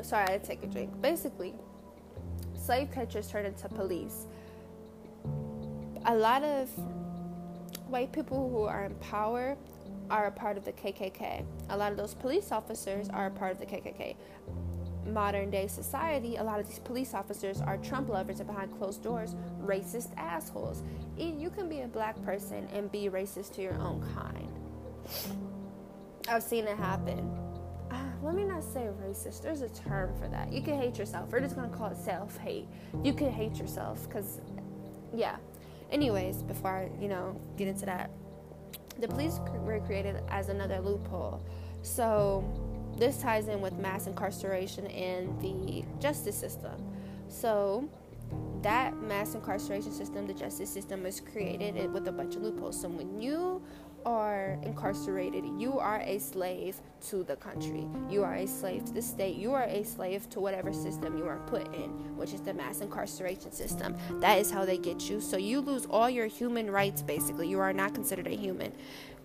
Sorry, 0.02 0.25
I 0.28 0.32
had 0.32 0.44
to 0.44 0.50
take 0.50 0.64
a 0.64 0.68
drink. 0.68 1.02
Basically, 1.02 1.54
slave 2.56 2.92
catchers 2.92 3.32
turned 3.32 3.48
into 3.48 3.70
police. 3.70 4.25
A 6.08 6.14
lot 6.14 6.44
of 6.44 6.68
white 7.88 8.12
people 8.12 8.50
who 8.50 8.64
are 8.64 8.84
in 8.84 8.96
power 8.96 9.56
are 10.10 10.25
a 10.25 10.32
part 10.32 10.58
of 10.58 10.66
the 10.66 10.74
KKK. 10.74 11.46
A 11.70 11.78
lot 11.78 11.94
of 11.94 11.98
those 11.98 12.14
police 12.14 12.52
officers 12.52 13.08
are 13.08 13.28
a 13.28 13.32
part 13.32 13.54
of 13.54 13.60
the 13.60 13.66
KKK. 13.66 14.18
Modern 15.06 15.52
day 15.52 15.68
society, 15.68 16.38
a 16.38 16.44
lot 16.44 16.60
of 16.60 16.68
these 16.68 16.80
police 16.80 17.14
officers 17.14 17.62
are 17.62 17.78
Trump 17.78 18.10
lovers 18.10 18.40
and 18.40 18.48
behind 18.48 18.76
closed 18.78 19.04
doors, 19.04 19.36
racist 19.62 20.16
assholes. 20.18 20.84
You 21.18 21.50
can 21.50 21.70
be 21.70 21.82
a 21.82 21.88
black 21.88 22.22
person 22.24 22.68
and 22.74 22.92
be 22.92 23.10
racist 23.10 23.54
to 23.56 23.62
your 23.62 23.76
own 23.76 24.04
kind. 24.16 24.52
I've 26.28 26.44
seen 26.44 26.66
it 26.66 26.78
happen. 26.78 27.32
Uh, 27.92 27.98
let 28.24 28.34
me 28.34 28.44
not 28.44 28.64
say 28.64 28.88
racist. 29.04 29.44
There's 29.44 29.62
a 29.62 29.70
term 29.70 30.18
for 30.20 30.28
that. 30.28 30.52
You 30.52 30.62
can 30.62 30.76
hate 30.78 30.98
yourself. 30.98 31.32
We're 31.32 31.40
just 31.40 31.56
going 31.56 31.70
to 31.70 31.76
call 31.78 31.92
it 31.92 31.98
self 31.98 32.38
hate. 32.38 32.68
You 33.04 33.14
can 33.14 33.32
hate 33.32 33.58
yourself 33.58 34.08
because, 34.08 34.42
yeah. 35.14 35.36
Anyways, 35.92 36.42
before 36.42 36.72
I, 36.72 37.02
you 37.02 37.08
know, 37.08 37.40
get 37.58 37.68
into 37.68 37.86
that, 37.86 38.10
the 39.00 39.08
police 39.08 39.40
were 39.64 39.80
created 39.82 40.24
as 40.30 40.50
another 40.50 40.80
loophole. 40.80 41.46
So 41.84 42.44
this 42.98 43.18
ties 43.18 43.48
in 43.48 43.62
with 43.62 43.74
mass 43.78 44.08
incarceration 44.08 44.88
and 44.88 45.40
the 45.42 45.84
justice 46.00 46.38
system. 46.38 46.82
So 47.28 47.90
that 48.62 48.96
mass 49.02 49.36
incarceration 49.36 49.92
system, 49.92 50.28
the 50.28 50.34
justice 50.34 50.70
system, 50.70 51.04
was 51.04 51.20
created 51.20 51.92
with 51.92 52.08
a 52.08 52.12
bunch 52.12 52.36
of 52.36 52.42
loopholes. 52.42 52.80
So 52.80 52.90
when 52.90 53.22
you 53.22 53.62
are 54.06 54.60
incarcerated, 54.62 55.44
you 55.58 55.80
are 55.80 56.00
a 56.02 56.20
slave 56.20 56.78
to 57.10 57.24
the 57.24 57.36
country. 57.36 57.88
You 58.10 58.24
are 58.24 58.36
a 58.36 58.48
slave 58.48 58.86
to 58.86 58.94
the 58.94 59.02
state. 59.02 59.36
You 59.36 59.54
are 59.54 59.64
a 59.64 59.84
slave 59.84 60.30
to 60.32 60.40
whatever 60.40 60.72
system 60.72 61.18
you 61.18 61.25
are 61.25 61.40
put 61.48 61.74
in, 61.74 61.90
which 62.16 62.34
is 62.34 62.42
the 62.42 62.54
mass 62.54 62.82
incarceration 62.82 63.52
system. 63.52 63.96
That 64.20 64.38
is 64.38 64.52
how 64.52 64.64
they 64.66 64.78
get 64.78 65.10
you. 65.10 65.20
So 65.20 65.38
you 65.38 65.60
lose 65.60 65.88
all 65.88 66.10
your 66.10 66.28
human 66.28 66.70
rights 66.70 67.02
basically. 67.02 67.48
You 67.48 67.60
are 67.60 67.74
not 67.74 67.96
considered 67.96 68.28
a 68.28 68.36
human. 68.36 68.74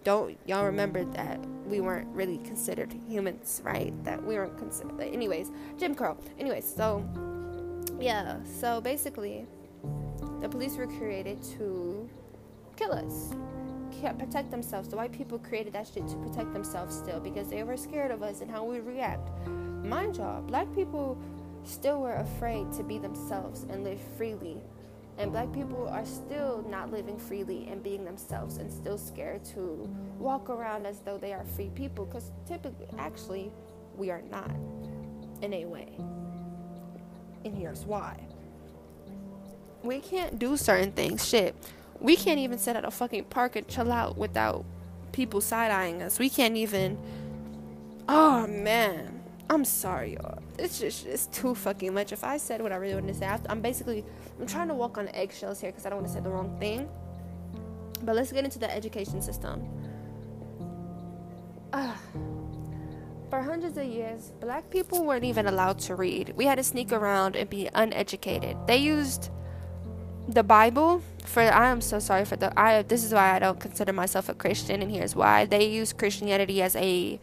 Don't 0.03 0.39
y'all 0.47 0.65
remember 0.65 1.05
that 1.05 1.39
we 1.67 1.81
weren't 1.81 2.09
really 2.09 2.39
considered 2.39 2.95
humans, 3.07 3.61
right? 3.65 3.93
That 4.05 4.25
we 4.25 4.35
weren't 4.37 4.57
considered. 4.59 5.01
Anyways, 5.01 5.51
Jim 5.79 5.95
Crow. 5.95 6.17
Anyways, 6.39 6.65
so 6.75 7.05
yeah, 7.99 8.37
so 8.45 8.81
basically, 8.81 9.47
the 10.41 10.49
police 10.49 10.77
were 10.77 10.87
created 10.87 11.43
to 11.59 12.09
kill 12.77 12.93
us 12.93 13.35
protect 14.19 14.51
themselves. 14.51 14.89
The 14.89 14.97
white 14.97 15.13
people 15.13 15.39
created 15.39 15.73
that 15.75 15.87
shit 15.87 16.07
to 16.09 16.17
protect 16.17 16.53
themselves 16.53 16.97
still 16.97 17.21
because 17.21 17.49
they 17.49 17.63
were 17.63 17.77
scared 17.77 18.11
of 18.11 18.23
us 18.23 18.41
and 18.41 18.51
how 18.51 18.65
we 18.65 18.81
react. 18.81 19.29
Mind 19.47 20.17
y'all, 20.17 20.43
black 20.43 20.73
people 20.75 21.19
still 21.65 22.01
were 22.01 22.15
afraid 22.15 22.73
to 22.73 22.83
be 22.83 22.99
themselves 22.99 23.67
and 23.69 23.85
live 23.85 24.01
freely. 24.17 24.59
And 25.21 25.31
black 25.31 25.53
people 25.53 25.87
are 25.89 26.05
still 26.05 26.65
not 26.69 26.91
living 26.91 27.19
freely 27.19 27.69
and 27.71 27.83
being 27.83 28.05
themselves 28.05 28.57
and 28.57 28.73
still 28.73 28.99
scared 28.99 29.45
to 29.47 29.89
walk 30.19 30.49
around 30.49 30.87
as 30.87 31.01
though 31.01 31.19
they 31.19 31.33
are 31.33 31.45
free 31.45 31.71
people 31.75 32.07
because 32.07 32.33
typically, 32.49 32.87
actually, 32.99 33.53
we 33.97 34.11
are 34.11 34.23
not 34.31 34.51
in 35.43 35.53
a 35.53 35.67
way. 35.67 35.95
And 37.45 37.55
here's 37.57 37.85
why. 37.85 38.19
We 39.83 40.01
can't 40.01 40.39
do 40.39 40.57
certain 40.57 40.93
things. 40.93 41.29
Shit 41.29 41.55
we 42.01 42.17
can't 42.17 42.39
even 42.39 42.59
sit 42.59 42.77
at 42.77 42.85
a 42.85 42.91
fucking 42.91 43.25
park 43.25 43.57
and 43.57 43.69
chill 43.69 43.93
out 43.93 44.17
without 44.17 44.65
people 45.13 45.41
side 45.41 45.71
eyeing 45.71 46.03
us. 46.03 46.19
We 46.19 46.31
can't 46.31 46.57
even. 46.57 46.99
Oh 48.09 48.47
man, 48.47 49.23
I'm 49.49 49.65
sorry, 49.65 50.15
y'all. 50.15 50.40
It's 50.61 50.79
just 50.79 51.07
it's 51.07 51.27
too 51.27 51.55
fucking 51.55 51.95
much. 51.95 52.13
If 52.13 52.23
I 52.23 52.37
said 52.37 52.61
what 52.63 52.73
I 52.73 52.77
really 52.77 52.95
wanted 52.95 53.15
to 53.15 53.19
say, 53.19 53.27
I'm 53.49 53.61
basically 53.61 54.05
I'm 54.39 54.47
trying 54.47 54.69
to 54.69 54.75
walk 54.75 54.99
on 54.99 55.09
eggshells 55.09 55.61
here 55.61 55.71
because 55.71 55.87
I 55.87 55.89
don't 55.91 55.99
want 55.99 56.09
to 56.09 56.15
say 56.15 56.21
the 56.21 56.31
wrong 56.31 56.59
thing. 56.61 56.89
But 58.03 58.17
let's 58.17 58.33
get 58.33 58.45
into 58.45 58.59
the 58.59 58.73
education 58.73 59.21
system. 59.23 59.67
For 63.31 63.41
hundreds 63.41 63.79
of 63.79 63.85
years, 63.85 64.33
black 64.41 64.69
people 64.71 65.05
weren't 65.07 65.25
even 65.25 65.47
allowed 65.47 65.79
to 65.81 65.95
read. 65.95 66.35
We 66.37 66.47
had 66.47 66.57
to 66.57 66.65
sneak 66.65 66.91
around 66.93 67.37
and 67.37 67.49
be 67.49 67.69
uneducated. 67.75 68.57
They 68.67 68.79
used 68.79 69.31
the 70.31 70.43
Bible 70.43 71.03
for 71.25 71.43
I 71.43 71.71
am 71.71 71.81
so 71.81 71.99
sorry 71.99 72.25
for 72.25 72.37
the 72.37 72.59
I 72.59 72.83
this 72.83 73.05
is 73.05 73.13
why 73.13 73.37
I 73.37 73.39
don't 73.39 73.61
consider 73.61 73.93
myself 73.93 74.29
a 74.29 74.35
Christian 74.35 74.83
and 74.83 74.91
here's 74.91 75.15
why. 75.15 75.45
They 75.45 75.67
use 75.67 75.93
Christianity 75.93 76.63
as 76.63 76.77
a 76.77 77.21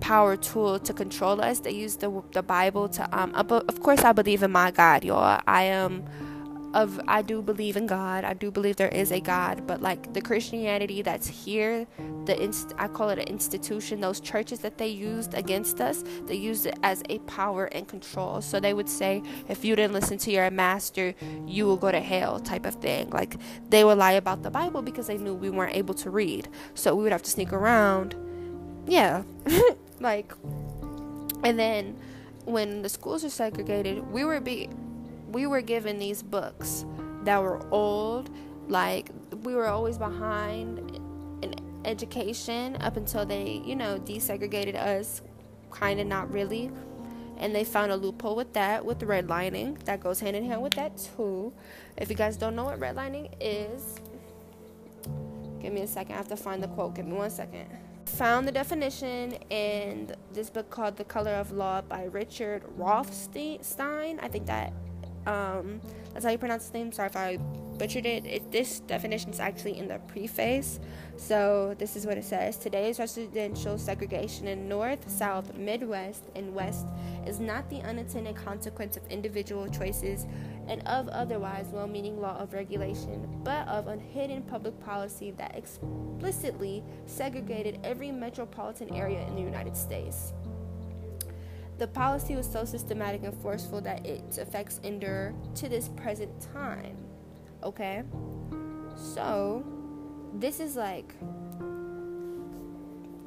power 0.00 0.36
tool 0.36 0.78
to 0.78 0.92
control 0.92 1.40
us. 1.40 1.60
They 1.60 1.72
use 1.72 1.96
the 1.96 2.22
the 2.32 2.42
Bible 2.42 2.88
to 2.90 3.18
um 3.18 3.34
of 3.34 3.80
course 3.80 4.00
I 4.00 4.12
believe 4.12 4.42
in 4.42 4.52
my 4.52 4.70
God 4.70 5.04
y'all. 5.04 5.40
I 5.46 5.64
am 5.64 6.04
of 6.74 7.00
I 7.06 7.22
do 7.22 7.40
believe 7.40 7.76
in 7.76 7.86
God. 7.86 8.24
I 8.24 8.34
do 8.34 8.50
believe 8.50 8.76
there 8.76 8.88
is 8.88 9.12
a 9.12 9.20
God, 9.20 9.66
but 9.66 9.80
like 9.80 10.12
the 10.12 10.20
Christianity 10.20 11.02
that's 11.02 11.26
here, 11.26 11.86
the 12.26 12.42
inst- 12.42 12.74
I 12.76 12.88
call 12.88 13.08
it 13.10 13.18
an 13.18 13.28
institution. 13.28 14.00
Those 14.00 14.20
churches 14.20 14.58
that 14.60 14.76
they 14.76 14.88
used 14.88 15.34
against 15.34 15.80
us, 15.80 16.02
they 16.26 16.34
used 16.34 16.66
it 16.66 16.76
as 16.82 17.02
a 17.08 17.20
power 17.20 17.66
and 17.66 17.86
control. 17.86 18.42
So 18.42 18.58
they 18.58 18.74
would 18.74 18.88
say, 18.88 19.22
if 19.48 19.64
you 19.64 19.76
didn't 19.76 19.92
listen 19.92 20.18
to 20.18 20.32
your 20.32 20.50
master, 20.50 21.14
you 21.46 21.64
will 21.64 21.76
go 21.76 21.92
to 21.92 22.00
hell, 22.00 22.40
type 22.40 22.66
of 22.66 22.74
thing. 22.74 23.08
Like 23.10 23.36
they 23.70 23.84
would 23.84 23.98
lie 23.98 24.12
about 24.12 24.42
the 24.42 24.50
Bible 24.50 24.82
because 24.82 25.06
they 25.06 25.16
knew 25.16 25.32
we 25.32 25.50
weren't 25.50 25.76
able 25.76 25.94
to 25.94 26.10
read, 26.10 26.48
so 26.74 26.94
we 26.94 27.04
would 27.04 27.12
have 27.12 27.22
to 27.22 27.30
sneak 27.30 27.52
around. 27.52 28.16
Yeah, 28.86 29.22
like, 30.00 30.32
and 31.44 31.56
then 31.56 31.96
when 32.44 32.82
the 32.82 32.88
schools 32.88 33.24
are 33.24 33.30
segregated, 33.30 34.10
we 34.10 34.24
were 34.24 34.40
be 34.40 34.68
we 35.34 35.46
were 35.46 35.60
given 35.60 35.98
these 35.98 36.22
books 36.22 36.86
that 37.24 37.42
were 37.42 37.60
old, 37.70 38.30
like 38.68 39.10
we 39.42 39.54
were 39.54 39.66
always 39.66 39.98
behind 39.98 40.78
in 41.42 41.54
education 41.84 42.76
up 42.80 42.96
until 42.96 43.26
they, 43.26 43.60
you 43.64 43.76
know, 43.76 43.98
desegregated 43.98 44.76
us, 44.76 45.20
kind 45.70 46.00
of 46.00 46.06
not 46.06 46.32
really. 46.32 46.70
And 47.36 47.54
they 47.54 47.64
found 47.64 47.90
a 47.92 47.96
loophole 47.96 48.36
with 48.36 48.52
that, 48.54 48.84
with 48.86 49.00
redlining. 49.00 49.82
That 49.84 50.00
goes 50.00 50.20
hand 50.20 50.36
in 50.36 50.44
hand 50.46 50.62
with 50.62 50.74
that 50.74 50.96
too. 50.96 51.52
If 51.98 52.08
you 52.08 52.16
guys 52.16 52.36
don't 52.38 52.56
know 52.56 52.64
what 52.64 52.78
redlining 52.78 53.34
is, 53.40 54.00
Give 55.64 55.72
me 55.72 55.80
a 55.80 55.86
second. 55.86 56.12
I 56.12 56.18
have 56.18 56.28
to 56.28 56.36
find 56.36 56.62
the 56.62 56.68
quote. 56.68 56.94
Give 56.94 57.06
me 57.06 57.14
one 57.14 57.30
second. 57.30 57.66
Found 58.04 58.46
the 58.46 58.52
definition 58.52 59.32
in 59.48 60.14
this 60.34 60.50
book 60.50 60.68
called 60.68 60.98
The 60.98 61.04
Color 61.04 61.30
of 61.30 61.52
Law 61.52 61.80
by 61.80 62.04
Richard 62.04 62.64
Rothstein. 62.76 64.18
I 64.20 64.28
think 64.28 64.44
that 64.44 64.74
um, 65.26 65.80
that's 66.12 66.24
how 66.24 66.30
you 66.30 66.38
pronounce 66.38 66.64
his 66.64 66.74
name. 66.74 66.92
Sorry 66.92 67.08
if 67.08 67.16
I 67.16 67.38
butchered 67.78 68.06
it. 68.06 68.24
it. 68.24 68.52
This 68.52 68.80
definition 68.80 69.30
is 69.30 69.40
actually 69.40 69.78
in 69.78 69.88
the 69.88 69.98
preface. 70.06 70.78
So 71.16 71.74
this 71.78 71.96
is 71.96 72.06
what 72.06 72.18
it 72.18 72.24
says: 72.24 72.56
Today's 72.56 72.98
residential 72.98 73.78
segregation 73.78 74.46
in 74.46 74.68
North, 74.68 75.10
South, 75.10 75.54
Midwest, 75.54 76.24
and 76.36 76.54
West 76.54 76.86
is 77.26 77.40
not 77.40 77.68
the 77.70 77.80
unintended 77.82 78.36
consequence 78.36 78.96
of 78.96 79.06
individual 79.08 79.68
choices 79.68 80.26
and 80.68 80.86
of 80.86 81.08
otherwise 81.08 81.66
well-meaning 81.72 82.20
law 82.20 82.36
of 82.38 82.52
regulation, 82.52 83.28
but 83.42 83.66
of 83.68 83.86
a 83.86 83.96
hidden 83.96 84.42
public 84.42 84.78
policy 84.84 85.30
that 85.32 85.56
explicitly 85.56 86.82
segregated 87.06 87.78
every 87.84 88.10
metropolitan 88.10 88.94
area 88.94 89.26
in 89.26 89.34
the 89.34 89.42
United 89.42 89.76
States. 89.76 90.32
The 91.78 91.86
policy 91.88 92.36
was 92.36 92.50
so 92.50 92.64
systematic 92.64 93.24
and 93.24 93.34
forceful 93.42 93.80
that 93.80 94.06
its 94.06 94.38
effects 94.38 94.80
endure 94.84 95.34
to 95.56 95.68
this 95.68 95.88
present 95.88 96.30
time. 96.52 96.96
Okay? 97.62 98.02
So, 98.96 99.64
this 100.34 100.60
is 100.60 100.76
like 100.76 101.14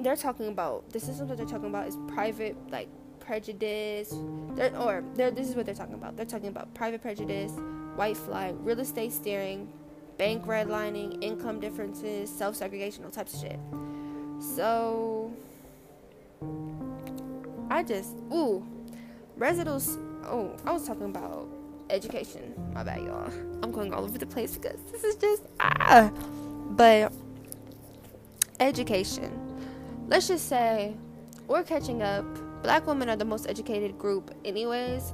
they're 0.00 0.16
talking 0.16 0.48
about 0.48 0.88
this 0.90 1.08
is 1.08 1.20
what 1.20 1.36
they're 1.36 1.46
talking 1.46 1.68
about 1.68 1.88
is 1.88 1.96
private 2.06 2.56
like 2.70 2.88
prejudice 3.18 4.14
they're, 4.54 4.76
or 4.78 5.02
they're, 5.14 5.30
this 5.30 5.48
is 5.48 5.56
what 5.56 5.66
they're 5.66 5.74
talking 5.74 5.94
about 5.94 6.16
they're 6.16 6.26
talking 6.26 6.48
about 6.48 6.72
private 6.74 7.02
prejudice 7.02 7.52
white 7.96 8.16
flight 8.16 8.54
real 8.60 8.78
estate 8.78 9.12
steering 9.12 9.70
bank 10.16 10.44
redlining 10.46 11.22
income 11.22 11.58
differences 11.60 12.30
self-segregation 12.30 13.04
all 13.04 13.10
types 13.10 13.34
of 13.34 13.40
shit 13.40 13.58
so 14.40 15.32
I 17.70 17.82
just 17.82 18.14
ooh 18.32 18.66
residuals. 19.38 19.96
Oh, 20.24 20.54
I 20.64 20.72
was 20.72 20.86
talking 20.86 21.04
about 21.04 21.48
education. 21.90 22.54
My 22.74 22.82
bad, 22.82 23.02
y'all. 23.02 23.32
I'm 23.62 23.70
going 23.72 23.94
all 23.94 24.04
over 24.04 24.18
the 24.18 24.26
place 24.26 24.56
because 24.56 24.80
this 24.90 25.04
is 25.04 25.16
just 25.16 25.42
ah. 25.60 26.10
But 26.70 27.12
education. 28.60 29.32
Let's 30.08 30.28
just 30.28 30.48
say 30.48 30.94
we're 31.46 31.62
catching 31.62 32.02
up. 32.02 32.24
Black 32.62 32.86
women 32.86 33.08
are 33.08 33.16
the 33.16 33.24
most 33.24 33.48
educated 33.48 33.98
group, 33.98 34.34
anyways. 34.44 35.12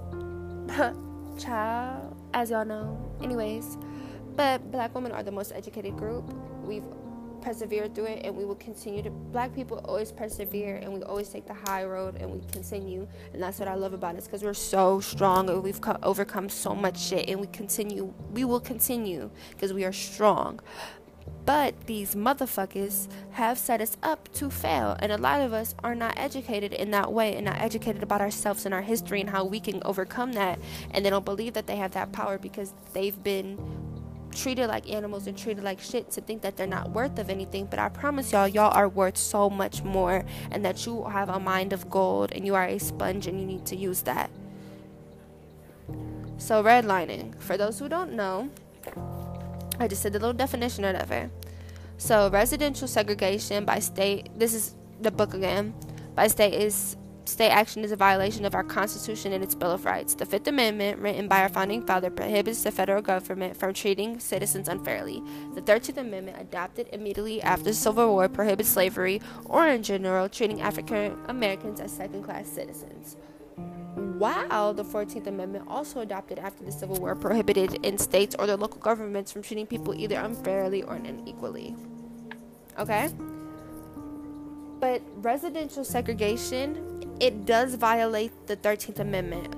Child, 1.39 2.17
as 2.33 2.51
y'all 2.51 2.65
know. 2.65 2.99
Anyways, 3.23 3.77
but 4.37 4.71
black 4.71 4.95
women 4.95 5.13
are 5.13 5.23
the 5.23 5.33
most 5.33 5.53
educated 5.55 5.97
group. 5.97 6.25
We've 6.65 6.85
persevered 7.45 7.95
through 7.95 8.07
it 8.07 8.25
and 8.25 8.35
we 8.35 8.45
will 8.45 8.55
continue 8.57 9.03
to 9.03 9.11
black 9.11 9.55
people 9.55 9.79
always 9.85 10.11
persevere 10.11 10.77
and 10.77 10.93
we 10.93 11.03
always 11.03 11.29
take 11.29 11.47
the 11.47 11.55
high 11.55 11.85
road 11.85 12.17
and 12.17 12.31
we 12.31 12.41
continue 12.51 13.07
and 13.33 13.43
that's 13.43 13.59
what 13.59 13.69
i 13.69 13.75
love 13.75 13.93
about 13.93 14.17
us 14.17 14.25
because 14.25 14.43
we're 14.43 14.55
so 14.55 14.99
strong 15.01 15.51
and 15.51 15.63
we've 15.63 15.81
co- 15.81 15.99
overcome 16.03 16.49
so 16.49 16.75
much 16.75 16.99
shit 16.99 17.29
and 17.29 17.41
we 17.41 17.47
continue 17.49 18.13
we 18.33 18.45
will 18.45 18.61
continue 18.61 19.31
because 19.51 19.73
we 19.73 19.85
are 19.85 19.93
strong. 19.93 20.61
But 21.47 21.87
these 21.87 22.15
motherfuckers 22.15 23.09
have 23.33 23.59
set 23.59 23.81
us 23.81 23.97
up 24.03 24.33
to 24.35 24.51
fail 24.51 24.97
and 24.99 25.13
a 25.13 25.19
lot 25.19 25.41
of 25.41 25.53
us 25.53 25.75
are 25.85 25.95
not 25.95 26.19
educated 26.19 26.73
in 26.73 26.91
that 26.93 27.13
way 27.13 27.35
and 27.37 27.45
not 27.45 27.61
educated 27.61 28.03
about 28.03 28.23
ourselves 28.23 28.65
and 28.65 28.75
our 28.75 28.83
history 28.83 29.21
and 29.21 29.29
how 29.29 29.45
we 29.45 29.61
can 29.61 29.83
overcome 29.85 30.33
that 30.35 30.59
and 30.91 31.05
they 31.05 31.11
don't 31.11 31.25
believe 31.25 31.53
that 31.53 31.67
they 31.67 31.77
have 31.77 31.93
that 31.93 32.13
power 32.13 32.39
because 32.39 32.73
they've 32.95 33.23
been 33.23 33.59
treated 34.35 34.69
like 34.69 34.91
animals 34.91 35.26
and 35.26 35.37
treated 35.37 35.62
like 35.62 35.81
shit 35.81 36.11
to 36.11 36.21
think 36.21 36.43
that 36.43 36.57
they're 36.57 36.67
not 36.67 36.91
worth 36.91 37.19
of 37.19 37.31
anything 37.31 37.67
but 37.67 37.79
i 37.79 37.88
promise 37.88 38.33
y'all 38.33 38.49
y'all 38.49 38.73
are 38.73 38.88
worth 38.88 39.17
so 39.17 39.49
much 39.49 39.83
more 39.83 40.25
and 40.50 40.64
that 40.64 40.85
you 40.87 41.05
have 41.05 41.29
a 41.29 41.38
mind 41.38 41.73
of 41.73 41.88
gold 41.88 42.33
and 42.33 42.45
you 42.45 42.55
are 42.55 42.67
a 42.67 42.79
sponge 42.79 43.26
and 43.26 43.41
you 43.41 43.47
need 43.47 43.64
to 43.67 43.76
use 43.76 44.03
that. 44.03 44.31
So 46.38 46.62
redlining. 46.62 47.41
For 47.41 47.57
those 47.57 47.79
who 47.79 47.88
don't 47.88 48.12
know 48.12 48.51
i 49.79 49.88
just 49.88 50.03
said 50.03 50.12
the 50.12 50.18
little 50.18 50.35
definition 50.35 50.85
of 50.85 51.11
it 51.11 51.31
so 51.97 52.29
residential 52.31 52.87
segregation 52.87 53.64
by 53.64 53.79
state 53.79 54.29
this 54.38 54.55
is 54.55 54.75
the 55.01 55.11
book 55.11 55.35
again 55.35 55.75
by 56.14 56.27
state 56.27 56.55
is 56.55 56.97
state 57.25 57.51
action 57.51 57.85
is 57.85 57.93
a 57.93 57.97
violation 57.97 58.45
of 58.45 58.55
our 58.55 58.65
Constitution 58.65 59.33
and 59.33 59.43
its 59.43 59.55
Bill 59.55 59.71
of 59.71 59.85
Rights. 59.85 60.15
The 60.15 60.27
Fifth 60.27 60.47
Amendment, 60.47 60.99
written 60.99 61.29
by 61.29 61.43
our 61.43 61.49
founding 61.49 61.83
father, 61.83 62.11
prohibits 62.11 62.63
the 62.63 62.71
federal 62.71 63.03
government 63.03 63.57
from 63.57 63.73
treating 63.73 64.21
citizens 64.21 64.69
unfairly. 64.69 65.23
The 65.55 65.63
Thirteenth 65.63 65.99
Amendment, 65.99 66.37
adopted 66.41 66.89
immediately 66.93 67.43
after 67.43 67.65
the 67.65 67.75
Civil 67.75 68.09
War, 68.09 68.29
prohibits 68.29 68.69
slavery 68.69 69.21
or, 69.47 69.67
in 69.67 69.83
general, 69.83 70.29
treating 70.29 70.61
African 70.61 71.19
Americans 71.27 71.81
as 71.81 71.93
second 71.93 72.23
class 72.23 72.49
citizens. 72.49 73.17
While 73.95 74.75
the 74.75 74.85
14th 74.85 75.27
Amendment, 75.27 75.65
also 75.69 76.01
adopted 76.01 76.39
after 76.39 76.65
the 76.65 76.73
Civil 76.73 76.97
War, 76.97 77.15
prohibited 77.15 77.85
in 77.85 77.99
states 77.99 78.35
or 78.39 78.47
their 78.47 78.57
local 78.57 78.81
governments 78.81 79.33
from 79.33 79.43
treating 79.43 79.67
people 79.67 79.95
either 79.95 80.17
unfairly 80.17 80.83
or 80.83 80.95
unequally. 80.97 81.75
Okay? 82.79 83.09
But 84.81 85.03
residential 85.17 85.85
segregation 85.85 86.93
it 87.20 87.46
does 87.46 87.74
violate 87.74 88.33
the 88.46 88.57
13th 88.57 88.98
Amendment. 88.98 89.55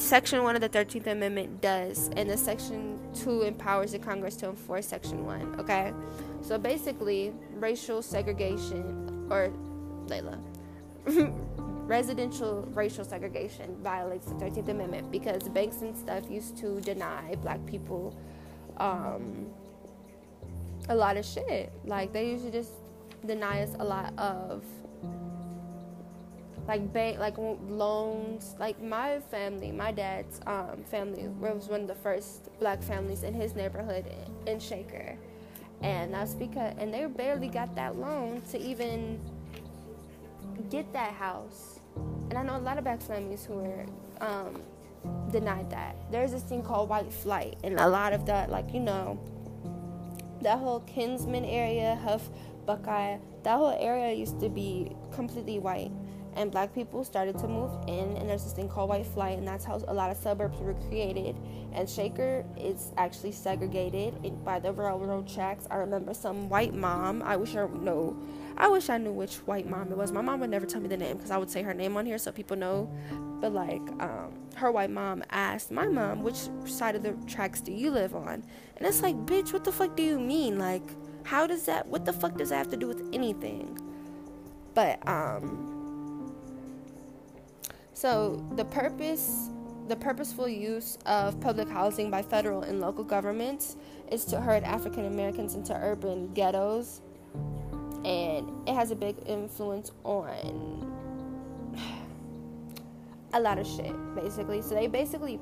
Section 0.00 0.42
1 0.42 0.56
of 0.56 0.60
the 0.60 0.68
13th 0.68 1.06
Amendment 1.06 1.60
does, 1.60 2.10
and 2.16 2.28
the 2.28 2.36
Section 2.36 2.98
2 3.14 3.42
empowers 3.42 3.92
the 3.92 3.98
Congress 3.98 4.36
to 4.36 4.48
enforce 4.48 4.86
Section 4.86 5.24
1. 5.24 5.60
Okay? 5.60 5.92
So 6.42 6.58
basically, 6.58 7.32
racial 7.54 8.02
segregation, 8.02 9.26
or 9.30 9.50
Layla, 10.06 10.38
residential 11.86 12.68
racial 12.74 13.04
segregation 13.04 13.76
violates 13.82 14.26
the 14.26 14.34
13th 14.34 14.68
Amendment 14.68 15.10
because 15.10 15.48
banks 15.48 15.82
and 15.82 15.96
stuff 15.96 16.24
used 16.30 16.56
to 16.58 16.80
deny 16.80 17.34
black 17.36 17.64
people 17.66 18.14
um, 18.78 19.46
a 20.88 20.94
lot 20.94 21.16
of 21.16 21.24
shit. 21.24 21.72
Like, 21.84 22.12
they 22.12 22.30
usually 22.30 22.50
just 22.50 22.72
deny 23.24 23.62
us 23.62 23.70
a 23.78 23.84
lot 23.84 24.12
of 24.18 24.62
like 26.68 26.92
bank 26.92 27.18
like 27.18 27.36
loans 27.38 28.56
like 28.58 28.80
my 28.82 29.20
family 29.30 29.70
my 29.70 29.92
dad's 29.92 30.40
um, 30.46 30.82
family 30.90 31.28
was 31.40 31.68
one 31.68 31.82
of 31.82 31.88
the 31.88 31.94
first 31.94 32.48
black 32.58 32.82
families 32.82 33.22
in 33.22 33.34
his 33.34 33.54
neighborhood 33.54 34.04
in 34.46 34.58
shaker. 34.58 35.16
And 35.82 36.14
that's 36.14 36.34
because 36.34 36.74
and 36.78 36.92
they 36.92 37.04
barely 37.06 37.48
got 37.48 37.74
that 37.76 37.96
loan 37.96 38.42
to 38.50 38.58
even 38.58 39.20
get 40.70 40.92
that 40.92 41.12
house. 41.12 41.80
And 42.30 42.38
i 42.38 42.42
know 42.42 42.56
a 42.56 42.58
lot 42.58 42.78
of 42.78 42.84
black 42.84 43.00
families 43.00 43.44
who 43.44 43.54
were 43.54 43.86
um, 44.20 44.60
denied 45.30 45.70
that. 45.70 45.96
There's 46.10 46.32
this 46.32 46.42
thing 46.42 46.62
called 46.62 46.88
white 46.88 47.12
flight 47.12 47.58
and 47.62 47.78
a 47.78 47.88
lot 47.88 48.12
of 48.12 48.26
that 48.26 48.50
like 48.50 48.72
you 48.74 48.80
know 48.80 49.20
that 50.42 50.58
whole 50.58 50.80
kinsman 50.80 51.44
area 51.44 51.94
Hough 52.02 52.28
buckeye 52.66 53.16
that 53.44 53.56
whole 53.56 53.76
area 53.78 54.12
used 54.12 54.40
to 54.40 54.48
be 54.48 54.90
completely 55.12 55.58
white 55.58 55.90
and 56.36 56.52
black 56.52 56.74
people 56.74 57.02
started 57.02 57.38
to 57.38 57.48
move 57.48 57.72
in 57.88 58.14
and 58.16 58.28
there's 58.28 58.44
this 58.44 58.52
thing 58.52 58.68
called 58.68 58.90
white 58.90 59.06
flight 59.06 59.38
and 59.38 59.48
that's 59.48 59.64
how 59.64 59.82
a 59.88 59.94
lot 59.94 60.10
of 60.10 60.16
suburbs 60.18 60.58
were 60.58 60.74
created. 60.88 61.34
And 61.72 61.88
shaker 61.88 62.44
is 62.58 62.92
actually 62.96 63.32
segregated 63.32 64.44
by 64.44 64.60
the 64.60 64.72
railroad 64.72 65.26
tracks. 65.26 65.66
I 65.70 65.76
remember 65.76 66.12
some 66.12 66.48
white 66.48 66.74
mom 66.74 67.22
i 67.22 67.36
wish 67.36 67.56
i 67.56 67.66
know 67.66 68.16
i 68.58 68.68
wish 68.68 68.90
i 68.90 68.98
knew 68.98 69.12
which 69.12 69.36
white 69.46 69.68
mom 69.68 69.90
it 69.90 69.96
was. 69.96 70.12
My 70.12 70.20
mom 70.20 70.40
would 70.40 70.50
never 70.50 70.66
tell 70.66 70.80
me 70.80 70.88
the 70.88 70.96
name 70.96 71.16
because 71.16 71.30
i 71.30 71.38
would 71.38 71.50
say 71.50 71.62
her 71.62 71.74
name 71.74 71.96
on 71.96 72.04
here 72.04 72.18
so 72.18 72.30
people 72.30 72.56
know. 72.56 72.90
But 73.40 73.52
like 73.52 73.82
um, 74.00 74.34
her 74.56 74.70
white 74.70 74.90
mom 74.90 75.24
asked 75.30 75.70
my 75.70 75.88
mom 75.88 76.22
which 76.22 76.48
side 76.66 76.96
of 76.96 77.02
the 77.02 77.12
tracks 77.26 77.62
do 77.62 77.72
you 77.72 77.90
live 77.90 78.14
on? 78.14 78.44
And 78.76 78.86
it's 78.86 79.00
like 79.00 79.16
bitch 79.24 79.54
what 79.54 79.64
the 79.64 79.72
fuck 79.72 79.96
do 79.96 80.02
you 80.02 80.18
mean? 80.18 80.58
Like 80.58 80.90
how 81.24 81.46
does 81.46 81.64
that 81.64 81.86
what 81.86 82.04
the 82.04 82.12
fuck 82.12 82.36
does 82.36 82.50
that 82.50 82.56
have 82.56 82.68
to 82.68 82.76
do 82.76 82.86
with 82.86 83.02
anything? 83.14 83.78
But 84.74 85.06
um 85.08 85.75
so 87.96 88.44
the 88.56 88.64
purpose 88.66 89.48
the 89.88 89.96
purposeful 89.96 90.46
use 90.46 90.98
of 91.06 91.40
public 91.40 91.66
housing 91.66 92.10
by 92.10 92.20
federal 92.20 92.62
and 92.62 92.78
local 92.78 93.04
governments 93.04 93.76
is 94.12 94.24
to 94.26 94.38
herd 94.38 94.64
African 94.64 95.06
Americans 95.06 95.54
into 95.54 95.74
urban 95.74 96.32
ghettos 96.34 97.00
and 98.04 98.50
it 98.68 98.74
has 98.74 98.90
a 98.90 98.96
big 98.96 99.16
influence 99.26 99.92
on 100.04 100.92
a 103.32 103.40
lot 103.40 103.58
of 103.58 103.66
shit 103.66 103.94
basically. 104.14 104.60
So 104.60 104.74
they 104.74 104.88
basically 104.88 105.40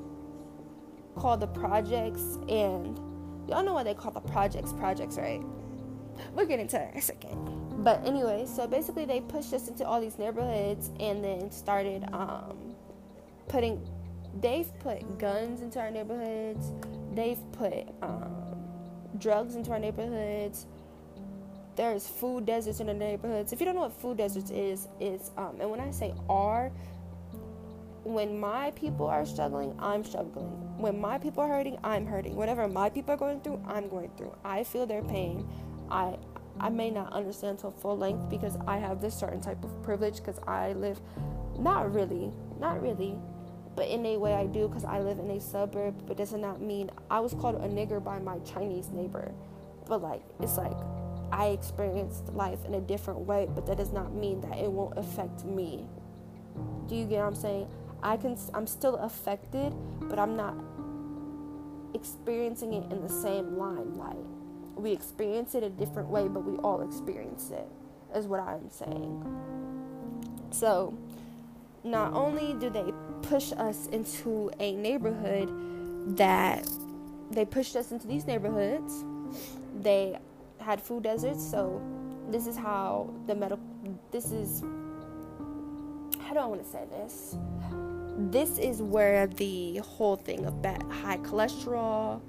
call 1.15 1.35
the 1.35 1.47
projects 1.47 2.37
and 2.47 2.97
y'all 3.49 3.63
know 3.63 3.73
why 3.73 3.83
they 3.83 3.95
call 3.95 4.11
the 4.11 4.21
projects 4.21 4.71
projects, 4.71 5.17
right? 5.17 5.41
We'll 6.33 6.45
get 6.45 6.61
into 6.61 6.77
that 6.77 6.93
in 6.93 6.99
a 6.99 7.01
second. 7.01 7.64
But 7.85 8.03
anyway, 8.05 8.47
so 8.47 8.67
basically 8.67 9.05
they 9.05 9.21
pushed 9.21 9.53
us 9.53 9.69
into 9.69 9.85
all 9.85 10.01
these 10.01 10.17
neighborhoods 10.19 10.89
and 10.99 11.23
then 11.23 11.51
started 11.51 12.03
um, 12.13 12.75
putting. 13.47 13.87
They've 14.41 14.67
put 14.79 15.19
guns 15.19 15.61
into 15.61 15.79
our 15.79 15.91
neighborhoods. 15.91 16.73
They've 17.13 17.39
put 17.53 17.87
um, 18.01 18.57
drugs 19.19 19.55
into 19.55 19.71
our 19.71 19.79
neighborhoods. 19.79 20.65
there's 21.75 22.07
food 22.07 22.47
deserts 22.47 22.79
in 22.79 22.87
the 22.87 22.93
neighborhoods. 22.95 23.53
If 23.53 23.59
you 23.59 23.67
don't 23.67 23.75
know 23.75 23.81
what 23.81 23.93
food 23.93 24.17
deserts 24.17 24.51
is, 24.51 24.87
is 24.99 25.31
um, 25.37 25.57
and 25.61 25.69
when 25.69 25.79
I 25.79 25.91
say 25.91 26.13
are, 26.29 26.71
when 28.03 28.39
my 28.39 28.71
people 28.71 29.07
are 29.07 29.25
struggling, 29.27 29.75
I'm 29.79 30.03
struggling. 30.03 30.47
When 30.79 30.99
my 30.99 31.19
people 31.19 31.43
are 31.43 31.49
hurting, 31.49 31.77
I'm 31.83 32.07
hurting. 32.07 32.35
Whatever 32.35 32.67
my 32.67 32.89
people 32.89 33.13
are 33.13 33.17
going 33.17 33.41
through, 33.41 33.61
I'm 33.67 33.89
going 33.89 34.11
through. 34.17 34.35
I 34.43 34.63
feel 34.63 34.87
their 34.87 35.03
pain. 35.03 35.47
I 35.91 36.17
I 36.59 36.69
may 36.69 36.89
not 36.89 37.11
understand 37.13 37.59
to 37.59 37.71
full 37.71 37.97
length 37.97 38.29
because 38.29 38.57
I 38.67 38.77
have 38.77 39.01
this 39.01 39.13
certain 39.13 39.41
type 39.41 39.63
of 39.63 39.83
privilege 39.83 40.17
because 40.17 40.39
I 40.47 40.73
live 40.73 40.99
not 41.57 41.93
really, 41.93 42.31
not 42.59 42.81
really, 42.81 43.17
but 43.75 43.87
in 43.87 44.05
a 44.05 44.17
way 44.17 44.33
I 44.33 44.45
do 44.45 44.67
because 44.67 44.85
I 44.85 44.99
live 45.01 45.19
in 45.19 45.29
a 45.31 45.39
suburb, 45.39 46.07
but 46.07 46.17
does 46.17 46.31
not 46.33 46.61
mean 46.61 46.89
I 47.09 47.19
was 47.19 47.33
called 47.33 47.55
a 47.55 47.67
nigger 47.67 48.03
by 48.03 48.19
my 48.19 48.39
Chinese 48.39 48.89
neighbor. 48.89 49.33
But 49.87 50.01
like 50.01 50.23
it's 50.39 50.57
like 50.57 50.77
I 51.31 51.47
experienced 51.47 52.29
life 52.33 52.63
in 52.65 52.75
a 52.75 52.81
different 52.81 53.21
way, 53.21 53.47
but 53.53 53.65
that 53.67 53.77
does 53.77 53.91
not 53.91 54.13
mean 54.13 54.41
that 54.41 54.57
it 54.57 54.71
won't 54.71 54.97
affect 54.97 55.43
me. 55.43 55.87
Do 56.87 56.95
you 56.95 57.05
get 57.05 57.19
what 57.19 57.27
I'm 57.27 57.35
saying? 57.35 57.67
I 58.01 58.17
can 58.17 58.37
I'm 58.53 58.67
still 58.67 58.95
affected, 58.97 59.73
but 60.01 60.19
I'm 60.19 60.37
not 60.37 60.55
experiencing 61.93 62.73
it 62.73 62.91
in 62.91 63.01
the 63.01 63.09
same 63.09 63.57
limelight. 63.57 64.34
We 64.75 64.91
experience 64.91 65.55
it 65.55 65.63
a 65.63 65.69
different 65.69 66.09
way, 66.09 66.27
but 66.27 66.43
we 66.43 66.57
all 66.57 66.81
experience 66.81 67.51
it. 67.51 67.67
Is 68.13 68.27
what 68.27 68.39
I'm 68.39 68.69
saying. 68.69 69.23
So, 70.51 70.97
not 71.83 72.13
only 72.13 72.53
do 72.53 72.69
they 72.69 72.93
push 73.21 73.51
us 73.53 73.87
into 73.87 74.51
a 74.59 74.75
neighborhood 74.75 76.17
that 76.17 76.69
they 77.31 77.45
pushed 77.45 77.75
us 77.75 77.91
into 77.91 78.07
these 78.07 78.25
neighborhoods, 78.25 79.03
they 79.81 80.17
had 80.59 80.81
food 80.81 81.03
deserts. 81.03 81.45
So, 81.45 81.81
this 82.29 82.47
is 82.47 82.55
how 82.55 83.13
the 83.27 83.35
medical. 83.35 83.65
This 84.11 84.31
is 84.31 84.63
how 86.21 86.33
do 86.33 86.39
I 86.39 86.45
want 86.45 86.63
to 86.63 86.69
say 86.69 86.83
this? 86.89 87.37
This 88.17 88.57
is 88.57 88.81
where 88.81 89.27
the 89.27 89.77
whole 89.77 90.15
thing 90.15 90.45
of 90.45 90.61
bad, 90.61 90.81
high 90.83 91.17
cholesterol, 91.17 92.21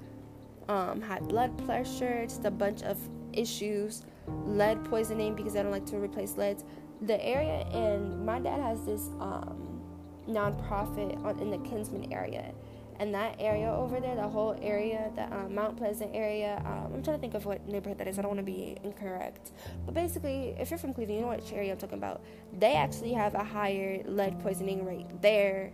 um, 0.69 1.01
high 1.01 1.19
blood 1.19 1.57
pressure, 1.65 2.25
just 2.25 2.45
a 2.45 2.51
bunch 2.51 2.83
of 2.83 2.97
issues, 3.33 4.03
lead 4.27 4.83
poisoning 4.85 5.35
because 5.35 5.55
I 5.55 5.63
don't 5.63 5.71
like 5.71 5.85
to 5.87 5.97
replace 5.97 6.37
leads. 6.37 6.63
The 7.01 7.23
area, 7.23 7.67
and 7.71 8.25
my 8.25 8.39
dad 8.39 8.59
has 8.59 8.83
this 8.83 9.09
um, 9.19 9.81
nonprofit 10.27 11.23
on, 11.23 11.39
in 11.39 11.51
the 11.51 11.59
Kinsman 11.59 12.11
area, 12.11 12.53
and 12.99 13.13
that 13.13 13.35
area 13.39 13.71
over 13.71 13.99
there, 13.99 14.15
the 14.15 14.27
whole 14.27 14.57
area, 14.61 15.11
the 15.15 15.25
um, 15.25 15.53
Mount 15.53 15.77
Pleasant 15.77 16.15
area. 16.15 16.61
Um, 16.65 16.95
I'm 16.95 17.03
trying 17.03 17.17
to 17.17 17.21
think 17.21 17.35
of 17.35 17.45
what 17.45 17.67
neighborhood 17.67 17.99
that 17.99 18.07
is. 18.07 18.17
I 18.17 18.23
don't 18.23 18.29
want 18.29 18.39
to 18.39 18.51
be 18.51 18.77
incorrect, 18.83 19.51
but 19.85 19.93
basically, 19.93 20.55
if 20.59 20.71
you're 20.71 20.79
from 20.79 20.93
Cleveland, 20.93 21.19
you 21.19 21.25
know 21.25 21.31
which 21.31 21.53
area 21.53 21.71
I'm 21.71 21.77
talking 21.77 21.99
about. 21.99 22.21
They 22.57 22.73
actually 22.73 23.13
have 23.13 23.35
a 23.35 23.43
higher 23.43 24.01
lead 24.05 24.39
poisoning 24.39 24.83
rate 24.85 25.21
there 25.21 25.71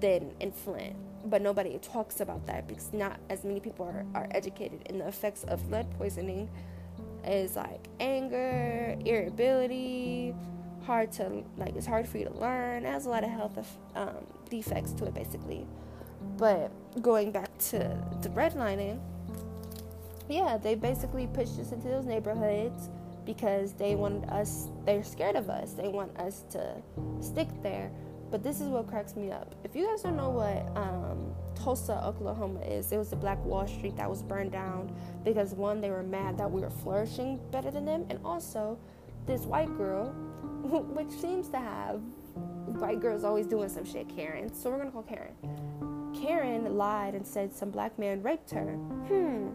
than 0.00 0.34
in 0.40 0.52
Flint, 0.52 0.96
but 1.24 1.42
nobody 1.42 1.78
talks 1.78 2.20
about 2.20 2.46
that 2.46 2.66
because 2.66 2.92
not 2.92 3.18
as 3.30 3.44
many 3.44 3.60
people 3.60 3.86
are, 3.86 4.04
are 4.14 4.28
educated 4.30 4.82
in 4.86 4.98
the 4.98 5.08
effects 5.08 5.44
of 5.44 5.70
lead 5.70 5.90
poisoning. 5.98 6.48
Is 7.26 7.56
like 7.56 7.88
anger, 8.00 8.96
irritability, 9.02 10.34
hard 10.84 11.10
to 11.12 11.42
like. 11.56 11.74
It's 11.74 11.86
hard 11.86 12.06
for 12.06 12.18
you 12.18 12.26
to 12.26 12.34
learn. 12.34 12.84
It 12.84 12.90
has 12.90 13.06
a 13.06 13.08
lot 13.08 13.24
of 13.24 13.30
health 13.30 13.78
um, 13.94 14.26
defects 14.50 14.92
to 14.92 15.06
it, 15.06 15.14
basically. 15.14 15.66
But 16.36 16.70
going 17.00 17.32
back 17.32 17.56
to 17.70 17.78
the 18.20 18.28
redlining, 18.28 19.00
yeah, 20.28 20.58
they 20.58 20.74
basically 20.74 21.26
pushed 21.28 21.58
us 21.58 21.72
into 21.72 21.88
those 21.88 22.04
neighborhoods 22.04 22.90
because 23.24 23.72
they 23.72 23.94
wanted 23.94 24.28
us, 24.30 24.68
they're 24.84 25.04
scared 25.04 25.36
of 25.36 25.48
us. 25.48 25.72
They 25.72 25.88
want 25.88 26.16
us 26.18 26.44
to 26.50 26.76
stick 27.20 27.48
there. 27.62 27.90
But 28.34 28.42
this 28.42 28.60
is 28.60 28.66
what 28.66 28.88
cracks 28.88 29.14
me 29.14 29.30
up. 29.30 29.54
If 29.62 29.76
you 29.76 29.86
guys 29.86 30.02
don't 30.02 30.16
know 30.16 30.28
what 30.28 30.66
um, 30.76 31.32
Tulsa, 31.54 32.04
Oklahoma 32.04 32.62
is, 32.62 32.90
it 32.90 32.96
was 32.96 33.10
the 33.10 33.14
Black 33.14 33.38
Wall 33.44 33.64
Street 33.64 33.96
that 33.96 34.10
was 34.10 34.24
burned 34.24 34.50
down 34.50 34.92
because 35.22 35.54
one, 35.54 35.80
they 35.80 35.90
were 35.90 36.02
mad 36.02 36.36
that 36.38 36.50
we 36.50 36.60
were 36.60 36.68
flourishing 36.68 37.38
better 37.52 37.70
than 37.70 37.84
them, 37.84 38.04
and 38.10 38.18
also 38.24 38.76
this 39.24 39.42
white 39.42 39.72
girl, 39.76 40.06
which 40.64 41.12
seems 41.12 41.48
to 41.50 41.58
have 41.58 42.00
white 42.80 42.98
girls 42.98 43.22
always 43.22 43.46
doing 43.46 43.68
some 43.68 43.84
shit, 43.84 44.08
Karen. 44.08 44.52
So 44.52 44.68
we're 44.68 44.78
gonna 44.78 44.90
call 44.90 45.04
Karen. 45.04 46.12
Karen 46.20 46.76
lied 46.76 47.14
and 47.14 47.24
said 47.24 47.54
some 47.54 47.70
black 47.70 47.96
man 48.00 48.20
raped 48.20 48.50
her. 48.50 48.72
Hmm, 48.72 49.50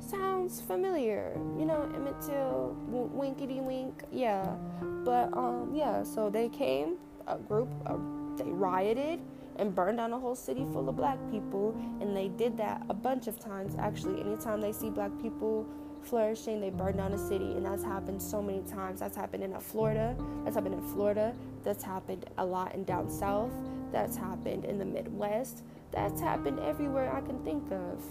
sounds 0.00 0.60
familiar. 0.60 1.32
You 1.56 1.64
know, 1.64 1.88
Emmett 1.94 2.20
Till, 2.20 2.76
winkety 2.88 3.60
wink. 3.60 4.02
Yeah, 4.10 4.56
but 5.04 5.32
um, 5.32 5.70
yeah. 5.72 6.02
So 6.02 6.28
they 6.28 6.48
came, 6.48 6.96
a 7.34 7.38
group, 7.38 7.68
uh, 7.86 7.96
they 8.36 8.50
rioted 8.50 9.20
and 9.56 9.74
burned 9.74 9.98
down 9.98 10.12
a 10.12 10.18
whole 10.18 10.34
city 10.34 10.64
full 10.72 10.88
of 10.88 10.96
black 10.96 11.18
people, 11.30 11.74
and 12.00 12.16
they 12.16 12.28
did 12.28 12.56
that 12.56 12.82
a 12.88 12.94
bunch 12.94 13.26
of 13.26 13.38
times. 13.38 13.74
Actually, 13.78 14.20
anytime 14.20 14.60
they 14.60 14.72
see 14.72 14.90
black 14.90 15.10
people 15.20 15.66
flourishing, 16.02 16.60
they 16.60 16.70
burn 16.70 16.96
down 16.96 17.12
a 17.12 17.18
city, 17.18 17.52
and 17.52 17.64
that's 17.64 17.84
happened 17.84 18.22
so 18.22 18.40
many 18.40 18.62
times. 18.62 19.00
That's 19.00 19.16
happened 19.16 19.42
in 19.42 19.58
Florida. 19.60 20.16
That's 20.44 20.56
happened 20.56 20.74
in 20.74 20.86
Florida. 20.88 21.34
That's 21.62 21.82
happened 21.82 22.26
a 22.38 22.44
lot 22.44 22.74
in 22.74 22.84
down 22.84 23.10
south. 23.10 23.52
That's 23.92 24.16
happened 24.16 24.64
in 24.64 24.78
the 24.78 24.84
Midwest. 24.84 25.62
That's 25.90 26.20
happened 26.20 26.60
everywhere 26.60 27.12
I 27.12 27.20
can 27.20 27.42
think 27.44 27.70
of. 27.72 28.02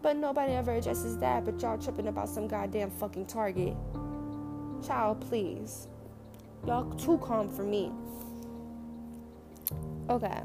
But 0.00 0.16
nobody 0.16 0.52
ever 0.52 0.72
addresses 0.72 1.18
that, 1.18 1.44
but 1.44 1.60
y'all 1.60 1.78
tripping 1.78 2.08
about 2.08 2.28
some 2.28 2.46
goddamn 2.46 2.90
fucking 2.90 3.26
target. 3.26 3.74
Child, 4.86 5.20
please. 5.28 5.88
Y'all 6.66 6.90
too 6.94 7.18
calm 7.18 7.48
for 7.48 7.62
me. 7.62 7.90
Okay. 10.10 10.42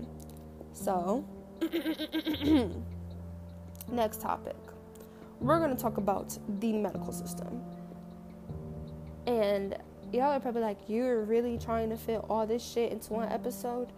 So, 0.74 1.26
next 3.92 4.22
topic. 4.22 4.56
We're 5.42 5.60
going 5.60 5.76
to 5.76 5.82
talk 5.82 5.98
about 5.98 6.38
the 6.60 6.74
medical 6.74 7.12
system. 7.12 7.62
And 9.28 9.78
y'all 10.12 10.32
are 10.32 10.40
probably 10.40 10.62
like, 10.62 10.78
you're 10.88 11.24
really 11.24 11.58
trying 11.58 11.90
to 11.90 11.98
fit 11.98 12.22
all 12.30 12.48
this 12.48 12.64
shit 12.64 12.92
into 12.92 13.14
one 13.14 13.30
episode? 13.30 13.92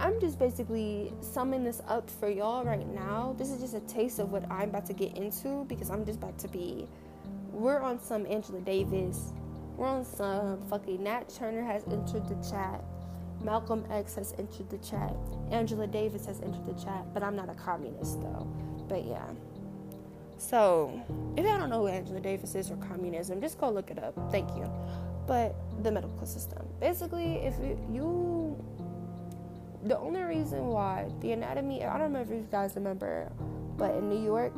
I'm 0.00 0.18
just 0.18 0.38
basically 0.38 1.12
summing 1.20 1.62
this 1.62 1.82
up 1.86 2.08
for 2.08 2.28
y'all 2.28 2.64
right 2.64 2.88
now. 2.88 3.34
This 3.38 3.50
is 3.50 3.60
just 3.60 3.74
a 3.74 3.80
taste 3.80 4.18
of 4.18 4.32
what 4.32 4.50
I'm 4.50 4.70
about 4.70 4.86
to 4.86 4.94
get 4.94 5.16
into 5.16 5.64
because 5.66 5.90
I'm 5.90 6.04
just 6.04 6.18
about 6.18 6.38
to 6.38 6.48
be. 6.48 6.88
We're 7.52 7.80
on 7.80 8.00
some 8.00 8.26
Angela 8.26 8.60
Davis. 8.60 9.32
We're 9.76 9.86
on 9.86 10.04
some 10.04 10.62
fucking 10.68 11.02
Nat 11.02 11.28
Turner 11.28 11.62
has 11.62 11.84
entered 11.84 12.28
the 12.28 12.48
chat. 12.48 12.82
Malcolm 13.42 13.84
X 13.90 14.14
has 14.16 14.34
entered 14.38 14.68
the 14.70 14.78
chat. 14.78 15.14
Angela 15.50 15.86
Davis 15.86 16.26
has 16.26 16.40
entered 16.40 16.66
the 16.66 16.82
chat. 16.82 17.12
But 17.14 17.22
I'm 17.22 17.36
not 17.36 17.48
a 17.48 17.54
communist 17.54 18.20
though. 18.20 18.46
But 18.88 19.04
yeah. 19.04 19.26
So, 20.36 21.02
if 21.36 21.44
y'all 21.44 21.58
don't 21.58 21.68
know 21.68 21.80
who 21.80 21.88
Angela 21.88 22.20
Davis 22.20 22.54
is 22.54 22.70
or 22.70 22.76
communism, 22.76 23.40
just 23.40 23.58
go 23.58 23.70
look 23.70 23.90
it 23.90 24.02
up. 24.02 24.14
Thank 24.30 24.48
you. 24.56 24.70
But 25.26 25.54
the 25.82 25.92
medical 25.92 26.26
system. 26.26 26.66
Basically, 26.80 27.36
if 27.36 27.54
you 27.92 28.56
the 29.84 29.98
only 29.98 30.20
reason 30.20 30.66
why 30.66 31.06
the 31.20 31.32
anatomy 31.32 31.84
I 31.84 31.94
don't 31.94 32.12
remember 32.12 32.34
if 32.34 32.40
you 32.40 32.48
guys 32.50 32.74
remember, 32.74 33.30
but 33.76 33.94
in 33.94 34.08
New 34.08 34.22
York 34.22 34.52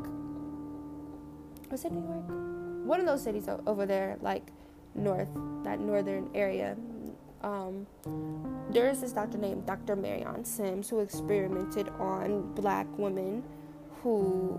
was 1.73 1.87
it 1.87 1.93
New 1.93 2.07
York? 2.07 2.87
One 2.87 3.01
of 3.01 3.07
those 3.07 3.23
cities 3.23 3.49
over 3.67 3.87
there, 3.87 4.19
like 4.21 4.49
north, 4.95 5.29
that 5.65 5.81
northern 5.81 6.29
area. 6.35 6.77
Um, 7.43 7.87
there 8.71 8.89
is 8.89 9.01
this 9.01 9.13
doctor 9.13 9.39
named 9.39 9.67
Dr. 9.67 9.97
Marion 9.97 10.45
Sims 10.45 10.89
who 10.89 11.01
experimented 11.01 11.89
on 11.99 12.55
black 12.55 12.87
women 12.99 13.43
who, 14.03 14.59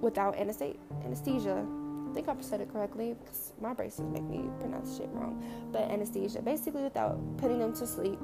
without 0.00 0.36
anesthesia, 0.36 1.66
I 2.08 2.14
think 2.14 2.28
I 2.28 2.34
said 2.40 2.60
it 2.60 2.72
correctly 2.72 3.16
because 3.18 3.52
my 3.60 3.74
braces 3.74 4.06
make 4.12 4.22
me 4.22 4.48
pronounce 4.60 4.96
shit 4.96 5.08
wrong. 5.12 5.42
But 5.72 5.90
anesthesia, 5.90 6.40
basically 6.42 6.82
without 6.82 7.18
putting 7.38 7.58
them 7.58 7.74
to 7.74 7.86
sleep, 7.86 8.18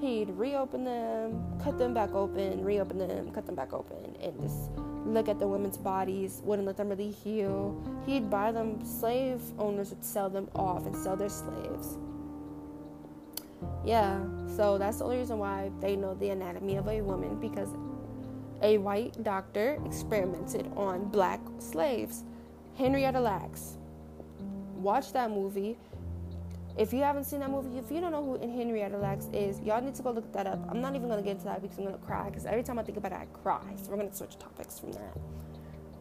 he'd 0.00 0.30
reopen 0.30 0.84
them, 0.84 1.42
cut 1.62 1.78
them 1.78 1.94
back 1.94 2.12
open, 2.12 2.64
reopen 2.64 2.98
them, 2.98 3.30
cut 3.30 3.46
them 3.46 3.54
back 3.54 3.72
open, 3.72 4.16
and 4.20 4.40
just 4.40 4.70
look 5.06 5.28
at 5.28 5.38
the 5.38 5.46
women's 5.46 5.78
bodies, 5.78 6.40
wouldn't 6.44 6.66
let 6.66 6.76
them 6.76 6.88
really 6.88 7.10
heal. 7.10 7.80
He'd 8.06 8.28
buy 8.28 8.52
them, 8.52 8.84
slave 8.84 9.40
owners 9.58 9.90
would 9.90 10.04
sell 10.04 10.28
them 10.28 10.48
off 10.54 10.86
and 10.86 10.94
sell 10.94 11.16
their 11.16 11.28
slaves. 11.28 11.98
Yeah, 13.84 14.20
so 14.56 14.78
that's 14.78 14.98
the 14.98 15.04
only 15.04 15.18
reason 15.18 15.38
why 15.38 15.70
they 15.80 15.96
know 15.96 16.14
the 16.14 16.30
anatomy 16.30 16.76
of 16.76 16.88
a 16.88 17.00
woman 17.00 17.40
because 17.40 17.68
a 18.62 18.78
white 18.78 19.22
doctor 19.24 19.78
experimented 19.84 20.70
on 20.76 21.08
black 21.08 21.40
slaves. 21.58 22.24
Henrietta 22.76 23.20
Lacks. 23.20 23.76
Watch 24.76 25.12
that 25.12 25.30
movie. 25.30 25.76
If 26.78 26.92
you 26.92 27.00
haven't 27.00 27.24
seen 27.24 27.40
that 27.40 27.50
movie, 27.50 27.76
if 27.76 27.90
you 27.90 28.00
don't 28.00 28.12
know 28.12 28.24
who 28.24 28.38
Henrietta 28.38 28.96
Lacks 28.96 29.26
is, 29.32 29.60
y'all 29.60 29.82
need 29.82 29.94
to 29.96 30.02
go 30.02 30.10
look 30.10 30.32
that 30.32 30.46
up. 30.46 30.58
I'm 30.70 30.80
not 30.80 30.94
even 30.94 31.08
gonna 31.08 31.22
get 31.22 31.32
into 31.32 31.44
that 31.44 31.60
because 31.60 31.76
I'm 31.78 31.84
gonna 31.84 31.98
cry. 31.98 32.30
Because 32.30 32.46
every 32.46 32.62
time 32.62 32.78
I 32.78 32.82
think 32.82 32.96
about 32.96 33.12
it, 33.12 33.18
I 33.18 33.26
cry. 33.42 33.62
So 33.76 33.90
we're 33.90 33.98
gonna 33.98 34.14
switch 34.14 34.38
topics 34.38 34.78
from 34.78 34.92
that. 34.92 35.18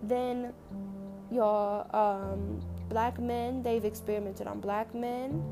Then 0.04 0.54
y'all 1.30 1.88
um, 1.95 2.62
black 2.89 3.19
men 3.19 3.63
they've 3.63 3.86
experimented 3.86 4.47
on 4.47 4.60
black 4.60 4.93
men 4.93 5.43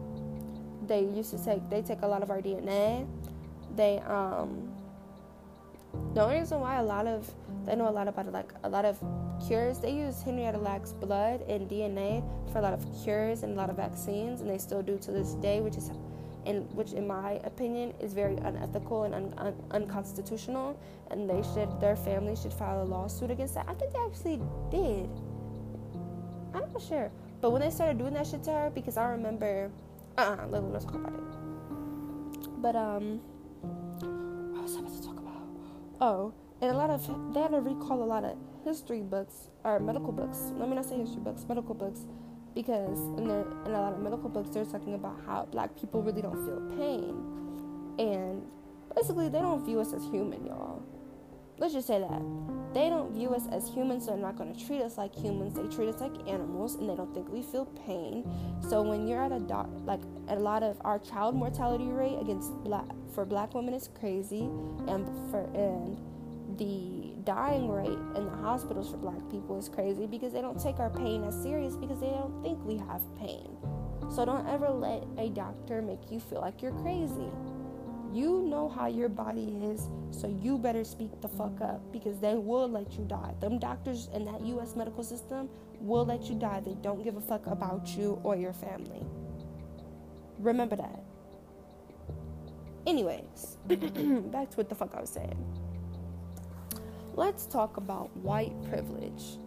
they 0.89 1.01
used 1.01 1.31
to 1.31 1.43
take 1.43 1.61
they 1.69 1.81
take 1.81 2.01
a 2.01 2.07
lot 2.07 2.21
of 2.21 2.29
our 2.29 2.41
dna 2.41 3.07
they 3.75 3.99
um 3.99 4.67
the 6.13 6.21
only 6.21 6.39
reason 6.39 6.59
why 6.59 6.75
a 6.77 6.83
lot 6.83 7.07
of 7.07 7.29
they 7.65 7.75
know 7.75 7.87
a 7.87 7.95
lot 7.99 8.07
about 8.07 8.25
it, 8.25 8.33
like 8.33 8.51
a 8.63 8.69
lot 8.69 8.83
of 8.83 8.97
cures 9.47 9.79
they 9.79 9.91
use 9.91 10.21
henrietta 10.21 10.57
lacks 10.57 10.91
blood 10.91 11.41
and 11.47 11.69
dna 11.69 12.21
for 12.51 12.59
a 12.59 12.61
lot 12.61 12.73
of 12.73 12.83
cures 13.03 13.43
and 13.43 13.53
a 13.53 13.55
lot 13.55 13.69
of 13.69 13.77
vaccines 13.77 14.41
and 14.41 14.49
they 14.49 14.57
still 14.57 14.81
do 14.81 14.97
to 14.97 15.11
this 15.11 15.33
day 15.35 15.61
which 15.61 15.77
is 15.77 15.91
in 16.45 16.61
which 16.73 16.93
in 16.93 17.05
my 17.05 17.33
opinion 17.43 17.93
is 17.99 18.13
very 18.13 18.35
unethical 18.37 19.03
and 19.03 19.13
un- 19.13 19.33
un- 19.37 19.63
unconstitutional 19.71 20.79
and 21.11 21.29
they 21.29 21.41
should 21.53 21.69
their 21.79 21.95
family 21.95 22.35
should 22.35 22.53
file 22.53 22.81
a 22.81 22.87
lawsuit 22.87 23.29
against 23.29 23.55
that. 23.55 23.65
I 23.67 23.73
think 23.73 23.93
they 23.93 23.99
actually 23.99 24.41
did. 24.71 25.09
I'm 26.53 26.71
not 26.73 26.81
sure. 26.81 27.11
But 27.41 27.51
when 27.51 27.61
they 27.61 27.69
started 27.69 27.97
doing 27.97 28.13
that 28.13 28.27
shit 28.27 28.43
to 28.43 28.51
her 28.51 28.71
because 28.73 28.97
i 28.97 29.09
remember 29.09 29.71
uh-uh 30.19 30.47
let, 30.47 30.63
let's 30.63 30.85
talk 30.85 30.95
about 30.95 31.13
it. 31.13 32.61
But 32.61 32.75
um 32.75 33.19
what 34.53 34.63
was 34.63 34.75
i 34.75 34.79
about 34.79 34.93
to 34.93 35.03
talk 35.03 35.17
about? 35.17 35.47
Oh 36.01 36.33
and 36.61 36.71
a 36.71 36.73
lot 36.73 36.89
of 36.89 37.33
they 37.33 37.41
had 37.41 37.51
to 37.51 37.61
recall 37.61 38.03
a 38.03 38.05
lot 38.05 38.23
of 38.23 38.37
history 38.65 39.01
books 39.01 39.49
or 39.63 39.79
medical 39.79 40.11
books. 40.11 40.51
Let 40.57 40.67
me 40.69 40.75
not 40.75 40.85
say 40.85 40.97
history 40.97 41.21
books 41.21 41.45
medical 41.47 41.73
books. 41.73 42.01
Because 42.55 42.99
in, 43.17 43.27
the, 43.27 43.45
in 43.65 43.71
a 43.71 43.79
lot 43.79 43.93
of 43.93 44.01
medical 44.01 44.27
books 44.27 44.49
they're 44.49 44.65
talking 44.65 44.95
about 44.95 45.21
how 45.25 45.47
black 45.51 45.79
people 45.79 46.01
really 46.01 46.21
don't 46.21 46.43
feel 46.45 46.59
pain. 46.77 47.15
And 47.99 48.43
basically 48.95 49.29
they 49.29 49.39
don't 49.39 49.63
view 49.63 49.79
us 49.79 49.93
as 49.93 50.03
human 50.05 50.45
y'all 50.45 50.83
let's 51.59 51.73
just 51.73 51.87
say 51.87 51.99
that 51.99 52.21
they 52.73 52.87
don't 52.87 53.13
view 53.13 53.33
us 53.33 53.47
as 53.51 53.67
humans 53.67 54.05
so 54.05 54.11
they're 54.11 54.19
not 54.19 54.37
going 54.37 54.53
to 54.53 54.65
treat 54.65 54.81
us 54.81 54.97
like 54.97 55.13
humans 55.15 55.55
they 55.55 55.75
treat 55.75 55.89
us 55.89 56.01
like 56.01 56.11
animals 56.27 56.75
and 56.75 56.89
they 56.89 56.95
don't 56.95 57.13
think 57.13 57.27
we 57.29 57.41
feel 57.41 57.65
pain 57.85 58.23
so 58.67 58.81
when 58.81 59.07
you're 59.07 59.23
at 59.23 59.31
a 59.31 59.39
doc 59.39 59.69
like 59.85 60.01
a 60.29 60.35
lot 60.35 60.63
of 60.63 60.77
our 60.81 60.99
child 60.99 61.35
mortality 61.35 61.89
rate 61.89 62.17
against 62.21 62.51
black 62.63 62.85
for 63.13 63.25
black 63.25 63.53
women 63.53 63.73
is 63.73 63.89
crazy 63.99 64.49
and 64.87 65.05
for 65.29 65.49
and 65.53 65.97
the 66.57 67.13
dying 67.23 67.69
rate 67.69 67.87
in 67.87 68.25
the 68.25 68.37
hospitals 68.41 68.91
for 68.91 68.97
black 68.97 69.19
people 69.29 69.57
is 69.57 69.69
crazy 69.69 70.05
because 70.05 70.33
they 70.33 70.41
don't 70.41 70.59
take 70.59 70.79
our 70.79 70.89
pain 70.89 71.23
as 71.23 71.41
serious 71.41 71.75
because 71.75 71.99
they 71.99 72.09
don't 72.09 72.41
think 72.43 72.63
we 72.65 72.77
have 72.77 73.01
pain. 73.17 73.57
So 74.13 74.25
don't 74.25 74.47
ever 74.47 74.69
let 74.69 75.03
a 75.17 75.29
doctor 75.29 75.81
make 75.81 76.11
you 76.11 76.19
feel 76.19 76.41
like 76.41 76.61
you're 76.61 76.77
crazy. 76.81 77.31
You 78.13 78.41
know 78.41 78.67
how 78.69 78.87
your 78.87 79.09
body 79.09 79.55
is, 79.63 79.87
so 80.11 80.27
you 80.27 80.57
better 80.57 80.83
speak 80.83 81.21
the 81.21 81.27
fuck 81.27 81.61
up 81.61 81.81
because 81.91 82.19
they 82.19 82.35
will 82.35 82.67
let 82.67 82.93
you 82.93 83.05
die. 83.05 83.35
Them 83.39 83.59
doctors 83.59 84.09
in 84.13 84.25
that 84.25 84.41
US 84.41 84.75
medical 84.75 85.03
system 85.03 85.49
will 85.79 86.05
let 86.05 86.23
you 86.23 86.35
die. 86.35 86.61
They 86.61 86.75
don't 86.81 87.03
give 87.03 87.17
a 87.17 87.21
fuck 87.21 87.45
about 87.47 87.87
you 87.95 88.19
or 88.23 88.35
your 88.35 88.53
family. 88.53 89.05
Remember 90.39 90.75
that. 90.75 91.03
Anyways, 92.87 93.57
back 93.67 94.49
to 94.51 94.57
what 94.57 94.69
the 94.69 94.75
fuck 94.75 94.95
I 94.95 95.01
was 95.01 95.09
saying 95.09 95.37
let's 97.19 97.45
talk 97.45 97.75
about 97.75 98.15
white 98.15 98.55
privilege. 98.69 99.37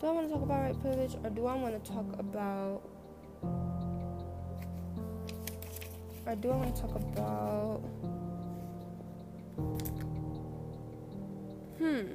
Do 0.00 0.08
I 0.08 0.10
want 0.10 0.26
to 0.26 0.34
talk 0.34 0.42
about 0.42 0.62
white 0.62 0.80
privilege 0.80 1.14
or 1.22 1.30
do 1.30 1.46
I 1.46 1.54
want 1.54 1.82
to 1.82 1.92
talk 1.92 2.06
about. 2.18 2.82
Or 6.26 6.34
do 6.36 6.50
I 6.50 6.56
want 6.56 6.74
to 6.76 6.82
talk 6.82 6.94
about. 6.96 7.80
Hmm. 11.78 12.12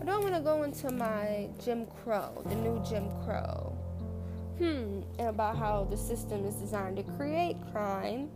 I 0.00 0.04
don't 0.04 0.22
want 0.22 0.34
to 0.34 0.40
go 0.40 0.62
into 0.62 0.90
my 0.90 1.48
Jim 1.62 1.86
Crow, 1.86 2.42
the 2.46 2.54
new 2.54 2.82
Jim 2.88 3.08
Crow. 3.24 3.76
Hmm. 4.58 5.02
And 5.18 5.28
about 5.28 5.56
how 5.56 5.84
the 5.84 5.96
system 5.96 6.46
is 6.46 6.54
designed 6.54 6.96
to 6.96 7.02
create 7.02 7.56
crime 7.72 8.30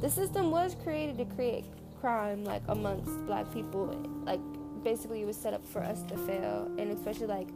the 0.00 0.10
system 0.10 0.50
was 0.50 0.76
created 0.82 1.16
to 1.18 1.24
create 1.34 1.64
crime 2.00 2.44
like 2.44 2.62
amongst 2.68 3.10
black 3.26 3.52
people 3.52 3.86
like 4.24 4.40
basically 4.84 5.22
it 5.22 5.26
was 5.26 5.36
set 5.36 5.54
up 5.54 5.66
for 5.66 5.82
us 5.82 6.02
to 6.02 6.16
fail 6.18 6.70
and 6.78 6.90
especially 6.90 7.26
like 7.26 7.48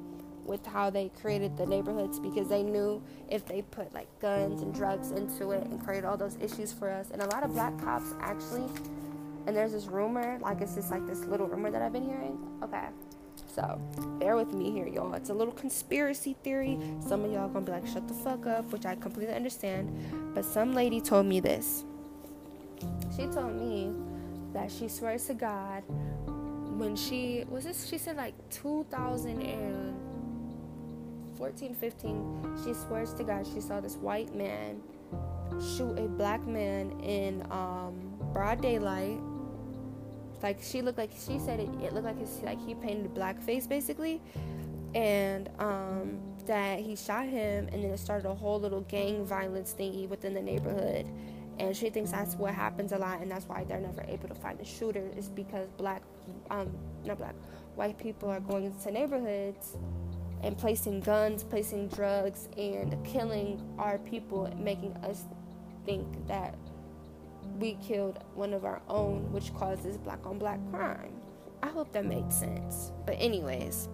with 0.50 0.66
how 0.66 0.90
they 0.90 1.08
created 1.22 1.56
the 1.56 1.64
neighborhoods 1.64 2.18
because 2.18 2.48
they 2.48 2.62
knew 2.62 3.00
if 3.28 3.46
they 3.46 3.62
put 3.62 3.94
like 3.94 4.08
guns 4.18 4.62
and 4.62 4.74
drugs 4.74 5.12
into 5.12 5.52
it 5.52 5.64
and 5.64 5.82
created 5.82 6.04
all 6.04 6.16
those 6.16 6.36
issues 6.42 6.72
for 6.72 6.90
us. 6.90 7.10
And 7.12 7.22
a 7.22 7.26
lot 7.26 7.44
of 7.44 7.52
black 7.52 7.78
cops 7.80 8.12
actually 8.20 8.66
and 9.46 9.56
there's 9.56 9.72
this 9.72 9.86
rumor 9.86 10.38
like 10.42 10.60
it's 10.60 10.74
just 10.74 10.90
like 10.90 11.06
this 11.06 11.20
little 11.20 11.46
rumor 11.46 11.70
that 11.70 11.80
i've 11.80 11.92
been 11.92 12.04
hearing. 12.04 12.36
Okay. 12.64 12.88
So 13.46 13.80
bear 14.18 14.34
with 14.34 14.52
me 14.52 14.72
here 14.72 14.88
y'all. 14.88 15.14
It's 15.14 15.30
a 15.30 15.34
little 15.34 15.54
conspiracy 15.54 16.36
theory. 16.42 16.76
Some 17.06 17.24
of 17.24 17.30
y'all 17.30 17.48
gonna 17.48 17.64
be 17.64 17.72
like 17.72 17.86
shut 17.86 18.08
the 18.08 18.14
fuck 18.14 18.46
up 18.46 18.72
which 18.72 18.84
i 18.84 18.96
completely 18.96 19.34
understand. 19.34 20.34
But 20.34 20.44
some 20.44 20.74
lady 20.74 21.00
told 21.00 21.26
me 21.26 21.38
this. 21.38 21.84
She 23.16 23.26
told 23.26 23.54
me 23.54 23.92
that 24.52 24.68
she 24.72 24.88
swears 24.88 25.26
to 25.26 25.34
God 25.34 25.84
when 26.76 26.96
she 26.96 27.44
was 27.48 27.64
this 27.64 27.86
she 27.86 27.98
said 27.98 28.16
like 28.16 28.34
2014 31.40 31.74
15 31.74 32.64
she 32.64 32.74
swears 32.74 33.14
to 33.14 33.24
God 33.24 33.46
she 33.52 33.60
saw 33.60 33.80
this 33.80 33.96
white 33.96 34.34
man 34.34 34.80
shoot 35.58 35.98
a 35.98 36.08
black 36.08 36.46
man 36.46 36.90
in 37.00 37.44
um, 37.50 38.14
broad 38.32 38.60
daylight. 38.60 39.18
Like 40.42 40.58
she 40.62 40.80
looked 40.82 40.98
like 40.98 41.10
she 41.12 41.38
said 41.38 41.60
it, 41.60 41.68
it 41.82 41.92
looked 41.92 42.06
like 42.06 42.18
his 42.18 42.40
like 42.42 42.64
he 42.64 42.74
painted 42.74 43.14
blackface 43.14 43.68
basically. 43.68 44.20
And 44.94 45.48
um, 45.58 46.18
that 46.46 46.80
he 46.80 46.96
shot 46.96 47.26
him 47.26 47.68
and 47.72 47.84
then 47.84 47.90
it 47.90 47.98
started 47.98 48.28
a 48.28 48.34
whole 48.34 48.58
little 48.58 48.80
gang 48.82 49.24
violence 49.24 49.74
thingy 49.78 50.08
within 50.08 50.34
the 50.34 50.42
neighborhood. 50.42 51.06
And 51.58 51.76
she 51.76 51.90
thinks 51.90 52.10
that's 52.10 52.36
what 52.36 52.54
happens 52.54 52.92
a 52.92 52.98
lot 52.98 53.20
and 53.20 53.30
that's 53.30 53.46
why 53.46 53.64
they're 53.64 53.80
never 53.80 54.02
able 54.08 54.28
to 54.28 54.34
find 54.34 54.58
the 54.58 54.64
shooter 54.64 55.10
is 55.16 55.28
because 55.28 55.68
black 55.76 56.02
um 56.50 56.70
not 57.04 57.18
black 57.18 57.34
white 57.74 57.98
people 57.98 58.30
are 58.30 58.40
going 58.40 58.64
into 58.64 58.90
neighborhoods 58.90 59.76
and 60.42 60.56
placing 60.56 61.00
guns 61.00 61.44
placing 61.44 61.88
drugs 61.88 62.48
and 62.56 62.96
killing 63.04 63.60
our 63.78 63.98
people 63.98 64.52
making 64.58 64.92
us 64.98 65.24
think 65.84 66.06
that 66.26 66.56
we 67.58 67.74
killed 67.82 68.22
one 68.34 68.52
of 68.52 68.64
our 68.64 68.80
own 68.88 69.30
which 69.32 69.52
causes 69.54 69.96
black 69.96 70.24
on 70.24 70.38
black 70.38 70.58
crime 70.70 71.12
i 71.62 71.68
hope 71.68 71.92
that 71.92 72.04
made 72.04 72.32
sense 72.32 72.92
but 73.06 73.16
anyways 73.18 73.88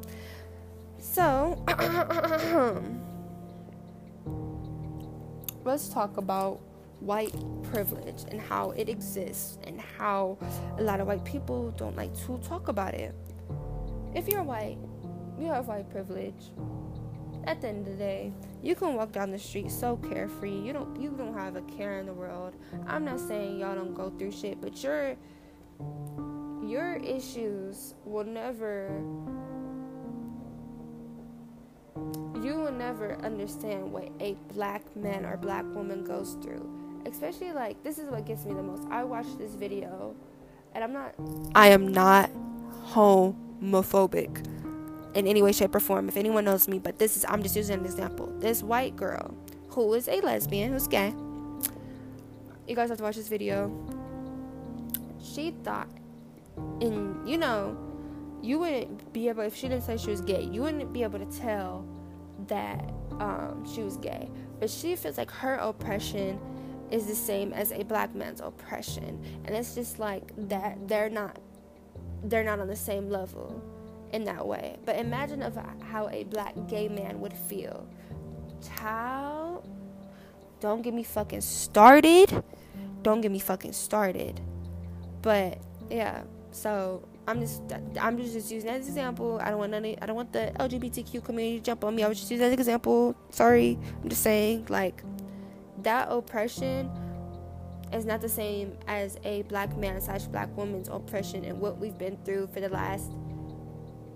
so 0.99 1.63
let's 5.65 5.89
talk 5.89 6.17
about 6.17 6.61
white 7.01 7.35
privilege 7.65 8.25
and 8.29 8.41
how 8.41 8.71
it 8.73 8.89
exists 8.89 9.59
and 9.65 9.81
how 9.81 10.39
a 10.79 10.83
lot 10.83 11.01
of 11.01 11.07
white 11.07 11.25
people 11.25 11.71
don't 11.73 11.97
like 11.97 12.15
to 12.27 12.39
talk 12.39 12.69
about 12.69 12.95
it. 12.95 13.15
If 14.15 14.29
you're 14.29 14.43
white, 14.43 14.79
you 15.39 15.47
have 15.47 15.69
white 15.69 15.91
privilege. 15.91 16.51
At 17.45 17.61
the 17.61 17.69
end 17.69 17.87
of 17.87 17.93
the 17.93 17.99
day, 17.99 18.33
you 18.63 18.75
can 18.75 18.95
walk 18.95 19.13
down 19.13 19.31
the 19.31 19.39
street 19.39 19.71
so 19.71 19.97
carefree. 19.97 20.59
You 20.59 20.73
don't 20.73 21.01
you 21.01 21.11
don't 21.11 21.35
have 21.35 21.57
a 21.57 21.63
care 21.63 21.99
in 22.01 22.07
the 22.07 22.13
world. 22.13 22.55
I'm 22.87 23.05
not 23.05 23.21
saying 23.21 23.61
y'all 23.61 23.75
don't 23.75 23.95
go 23.95 24.11
through 24.11 24.33
shit, 24.33 24.61
but 24.61 24.83
your 24.83 25.17
your 26.65 26.97
issues 26.97 27.95
will 28.05 28.25
never 28.25 28.89
you 32.43 32.55
will 32.55 32.73
never 32.73 33.17
understand 33.23 33.93
what 33.93 34.11
a 34.21 34.37
black 34.53 34.97
man 34.97 35.25
or 35.25 35.37
black 35.37 35.65
woman 35.75 36.05
goes 36.05 36.37
through 36.43 36.77
especially 37.07 37.53
like 37.53 37.83
this 37.83 37.99
is 37.99 38.11
what 38.11 38.27
gets 38.27 38.45
me 38.45 38.55
the 38.55 38.63
most. 38.63 38.85
I 38.91 39.05
watched 39.05 39.39
this 39.39 39.55
video, 39.55 40.15
and 40.75 40.85
I'm 40.85 40.93
not. 40.93 41.15
I 41.55 41.69
am 41.69 41.89
not 41.89 42.31
homophobic 42.89 44.45
in 45.17 45.27
any 45.27 45.43
way, 45.43 45.51
shape, 45.51 45.75
or 45.75 45.81
form. 45.81 46.09
If 46.09 46.17
anyone 46.17 46.45
knows 46.45 46.69
me, 46.69 46.79
but 46.79 46.99
this 46.99 47.17
is 47.17 47.25
I'm 47.27 47.43
just 47.43 47.57
using 47.57 47.81
an 47.81 47.85
example. 47.85 48.33
This 48.39 48.63
white 48.63 48.95
girl 48.95 49.35
who 49.71 49.93
is 49.95 50.09
a 50.09 50.21
lesbian, 50.21 50.73
who's 50.73 50.87
gay. 50.87 51.15
You 52.69 52.77
guys 52.77 52.91
have 52.91 52.99
to 52.99 53.05
watch 53.05 53.17
this 53.17 53.29
video. 53.29 53.73
She 55.23 55.53
thought, 55.65 55.89
and 56.81 57.27
you 57.29 57.39
know, 57.39 57.77
you 58.43 58.59
wouldn't 58.59 59.13
be 59.13 59.29
able 59.29 59.43
if 59.43 59.57
she 59.57 59.69
didn't 59.69 59.85
say 59.85 59.97
she 59.97 60.11
was 60.11 60.21
gay. 60.21 60.43
You 60.43 60.63
wouldn't 60.63 60.93
be 60.93 61.03
able 61.03 61.19
to 61.19 61.39
tell 61.39 61.87
that 62.49 62.93
um, 63.19 63.67
she 63.75 63.83
was 63.83 63.97
gay. 63.97 64.29
But 64.61 64.71
she 64.71 64.97
feels 64.97 65.17
like 65.17 65.31
her 65.31 65.55
oppression 65.55 66.39
is 66.91 67.07
the 67.07 67.15
same 67.15 67.53
as 67.53 67.73
a 67.73 67.83
black 67.83 68.15
man's 68.15 68.41
oppression 68.41 69.21
and 69.45 69.57
it's 69.57 69.75
just 69.75 69.99
like 69.99 70.23
that 70.49 70.77
they're 70.87 71.11
not 71.11 71.37
they're 72.25 72.45
not 72.45 72.61
on 72.61 72.69
the 72.69 72.77
same 72.77 73.11
level 73.11 73.61
in 74.13 74.25
that 74.25 74.47
way 74.47 74.77
but 74.85 74.97
imagine 74.97 75.43
of 75.43 75.59
how 75.91 76.09
a 76.11 76.25
black 76.25 76.55
gay 76.69 76.89
man 76.89 77.21
would 77.21 77.33
feel 77.33 77.87
child 78.77 79.67
don't 80.61 80.83
get 80.83 80.95
me 80.95 81.03
fucking 81.03 81.41
started 81.41 82.43
don't 83.03 83.21
get 83.21 83.31
me 83.31 83.39
fucking 83.39 83.73
started 83.73 84.41
but 85.23 85.59
yeah 85.91 86.23
so 86.51 87.07
I'm 87.29 87.41
just 87.41 87.61
I'm 88.01 88.17
just, 88.17 88.33
just 88.33 88.51
using 88.51 88.69
that 88.69 88.81
as 88.81 88.87
an 88.87 88.93
example. 88.93 89.41
I 89.43 89.51
don't 89.51 89.59
want 89.59 89.75
any 89.75 90.01
I 90.01 90.07
don't 90.07 90.17
want 90.17 90.33
the 90.33 90.53
LGBTQ 90.61 91.25
community 91.25 91.59
to 91.59 91.65
jump 91.65 91.85
on 91.85 91.95
me. 91.95 92.05
I 92.05 92.09
was 92.09 92.19
just 92.19 92.31
using 92.31 92.43
that 92.43 92.47
as 92.47 92.53
an 92.53 92.61
example. 92.61 93.17
Sorry. 93.31 93.79
I'm 94.03 94.09
just 94.09 94.23
saying 94.23 94.67
like 94.69 95.03
that 95.83 96.09
oppression 96.11 96.91
is 97.93 98.05
not 98.05 98.21
the 98.21 98.29
same 98.29 98.77
as 98.87 99.19
a 99.25 99.43
black 99.43 99.77
man 99.77 100.01
slash 100.01 100.25
black 100.25 100.55
woman's 100.57 100.89
oppression 100.89 101.45
and 101.45 101.61
what 101.61 101.79
we've 101.79 101.99
been 101.99 102.17
through 102.25 102.47
for 102.49 102.61
the 102.61 102.69
last 102.69 103.11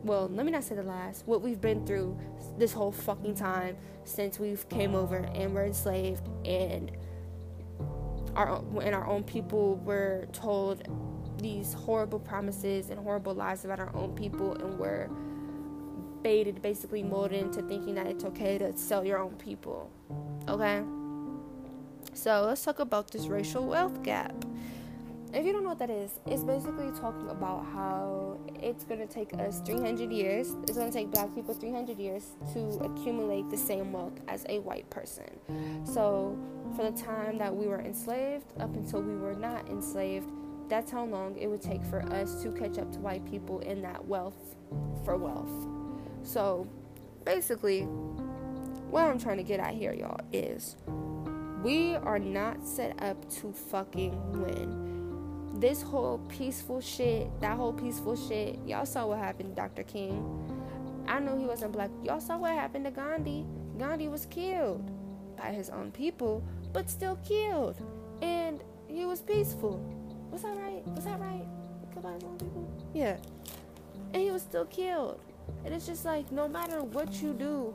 well 0.02 0.28
let 0.28 0.46
me 0.46 0.52
not 0.52 0.64
say 0.64 0.74
the 0.74 0.82
last. 0.82 1.26
What 1.26 1.42
we've 1.42 1.60
been 1.60 1.86
through 1.86 2.18
this 2.58 2.72
whole 2.72 2.92
fucking 2.92 3.34
time 3.34 3.76
since 4.04 4.38
we've 4.38 4.68
came 4.68 4.94
over 4.94 5.16
and 5.16 5.54
we're 5.54 5.66
enslaved 5.66 6.28
and 6.44 6.90
our 8.36 8.62
and 8.82 8.94
our 8.94 9.06
own 9.06 9.24
people 9.24 9.76
were 9.76 10.26
told 10.32 10.86
these 11.40 11.72
horrible 11.72 12.18
promises 12.18 12.90
and 12.90 12.98
horrible 12.98 13.34
lies 13.34 13.64
about 13.64 13.80
our 13.80 13.94
own 13.94 14.14
people 14.14 14.54
and 14.54 14.78
we're 14.78 15.08
baited 16.22 16.60
basically 16.60 17.02
molded 17.02 17.40
into 17.40 17.62
thinking 17.62 17.94
that 17.94 18.06
it's 18.06 18.24
okay 18.24 18.58
to 18.58 18.76
sell 18.76 19.04
your 19.04 19.18
own 19.18 19.34
people. 19.36 19.90
Okay? 20.48 20.82
So 22.12 22.44
let's 22.46 22.62
talk 22.62 22.80
about 22.80 23.10
this 23.10 23.26
racial 23.26 23.66
wealth 23.66 24.02
gap 24.02 24.34
if 25.32 25.46
you 25.46 25.52
don't 25.52 25.62
know 25.62 25.68
what 25.68 25.78
that 25.78 25.90
is, 25.90 26.18
it's 26.26 26.42
basically 26.42 26.90
talking 26.90 27.28
about 27.28 27.64
how 27.72 28.38
it's 28.56 28.84
going 28.84 29.00
to 29.00 29.06
take 29.06 29.32
us 29.34 29.60
300 29.60 30.10
years, 30.10 30.56
it's 30.64 30.76
going 30.76 30.90
to 30.90 30.92
take 30.92 31.10
black 31.10 31.32
people 31.34 31.54
300 31.54 31.98
years 31.98 32.32
to 32.52 32.60
accumulate 32.80 33.48
the 33.48 33.56
same 33.56 33.92
wealth 33.92 34.18
as 34.26 34.44
a 34.48 34.58
white 34.60 34.88
person. 34.90 35.28
So, 35.84 36.36
from 36.74 36.94
the 36.94 37.02
time 37.02 37.38
that 37.38 37.54
we 37.54 37.66
were 37.66 37.80
enslaved 37.80 38.46
up 38.58 38.74
until 38.74 39.02
we 39.02 39.16
were 39.16 39.34
not 39.34 39.68
enslaved, 39.68 40.28
that's 40.68 40.90
how 40.90 41.04
long 41.04 41.36
it 41.36 41.46
would 41.46 41.62
take 41.62 41.84
for 41.84 42.00
us 42.12 42.42
to 42.42 42.52
catch 42.52 42.78
up 42.78 42.92
to 42.92 42.98
white 42.98 43.24
people 43.28 43.60
in 43.60 43.82
that 43.82 44.04
wealth 44.04 44.56
for 45.04 45.16
wealth. 45.16 45.66
So, 46.24 46.66
basically, 47.24 47.82
what 47.82 49.04
I'm 49.04 49.18
trying 49.18 49.36
to 49.36 49.44
get 49.44 49.60
at 49.60 49.74
here, 49.74 49.92
y'all, 49.92 50.20
is 50.32 50.76
we 51.62 51.94
are 51.94 52.18
not 52.18 52.66
set 52.66 53.00
up 53.02 53.30
to 53.34 53.52
fucking 53.52 54.42
win 54.42 54.90
this 55.54 55.82
whole 55.82 56.18
peaceful 56.28 56.80
shit, 56.80 57.28
that 57.40 57.56
whole 57.56 57.72
peaceful 57.72 58.16
shit, 58.16 58.58
y'all 58.66 58.86
saw 58.86 59.06
what 59.06 59.18
happened 59.18 59.56
Dr. 59.56 59.82
King. 59.82 60.24
I 61.08 61.18
know 61.18 61.36
he 61.36 61.44
wasn't 61.44 61.72
black. 61.72 61.90
Y'all 62.04 62.20
saw 62.20 62.38
what 62.38 62.52
happened 62.52 62.84
to 62.84 62.90
Gandhi. 62.90 63.44
Gandhi 63.78 64.08
was 64.08 64.26
killed 64.26 64.90
by 65.36 65.50
his 65.50 65.70
own 65.70 65.90
people, 65.90 66.44
but 66.72 66.88
still 66.88 67.18
killed. 67.26 67.76
And 68.22 68.62
he 68.86 69.06
was 69.06 69.20
peaceful. 69.20 69.80
Was 70.30 70.42
that 70.42 70.56
right? 70.56 70.86
Was 70.88 71.04
that 71.04 71.18
right? 71.20 71.46
His 71.94 72.04
own 72.04 72.38
people? 72.38 72.90
Yeah. 72.94 73.16
And 74.14 74.22
he 74.22 74.30
was 74.30 74.42
still 74.42 74.64
killed. 74.66 75.20
And 75.64 75.74
it's 75.74 75.86
just 75.86 76.04
like 76.04 76.30
no 76.30 76.48
matter 76.48 76.82
what 76.82 77.20
you 77.20 77.32
do, 77.32 77.74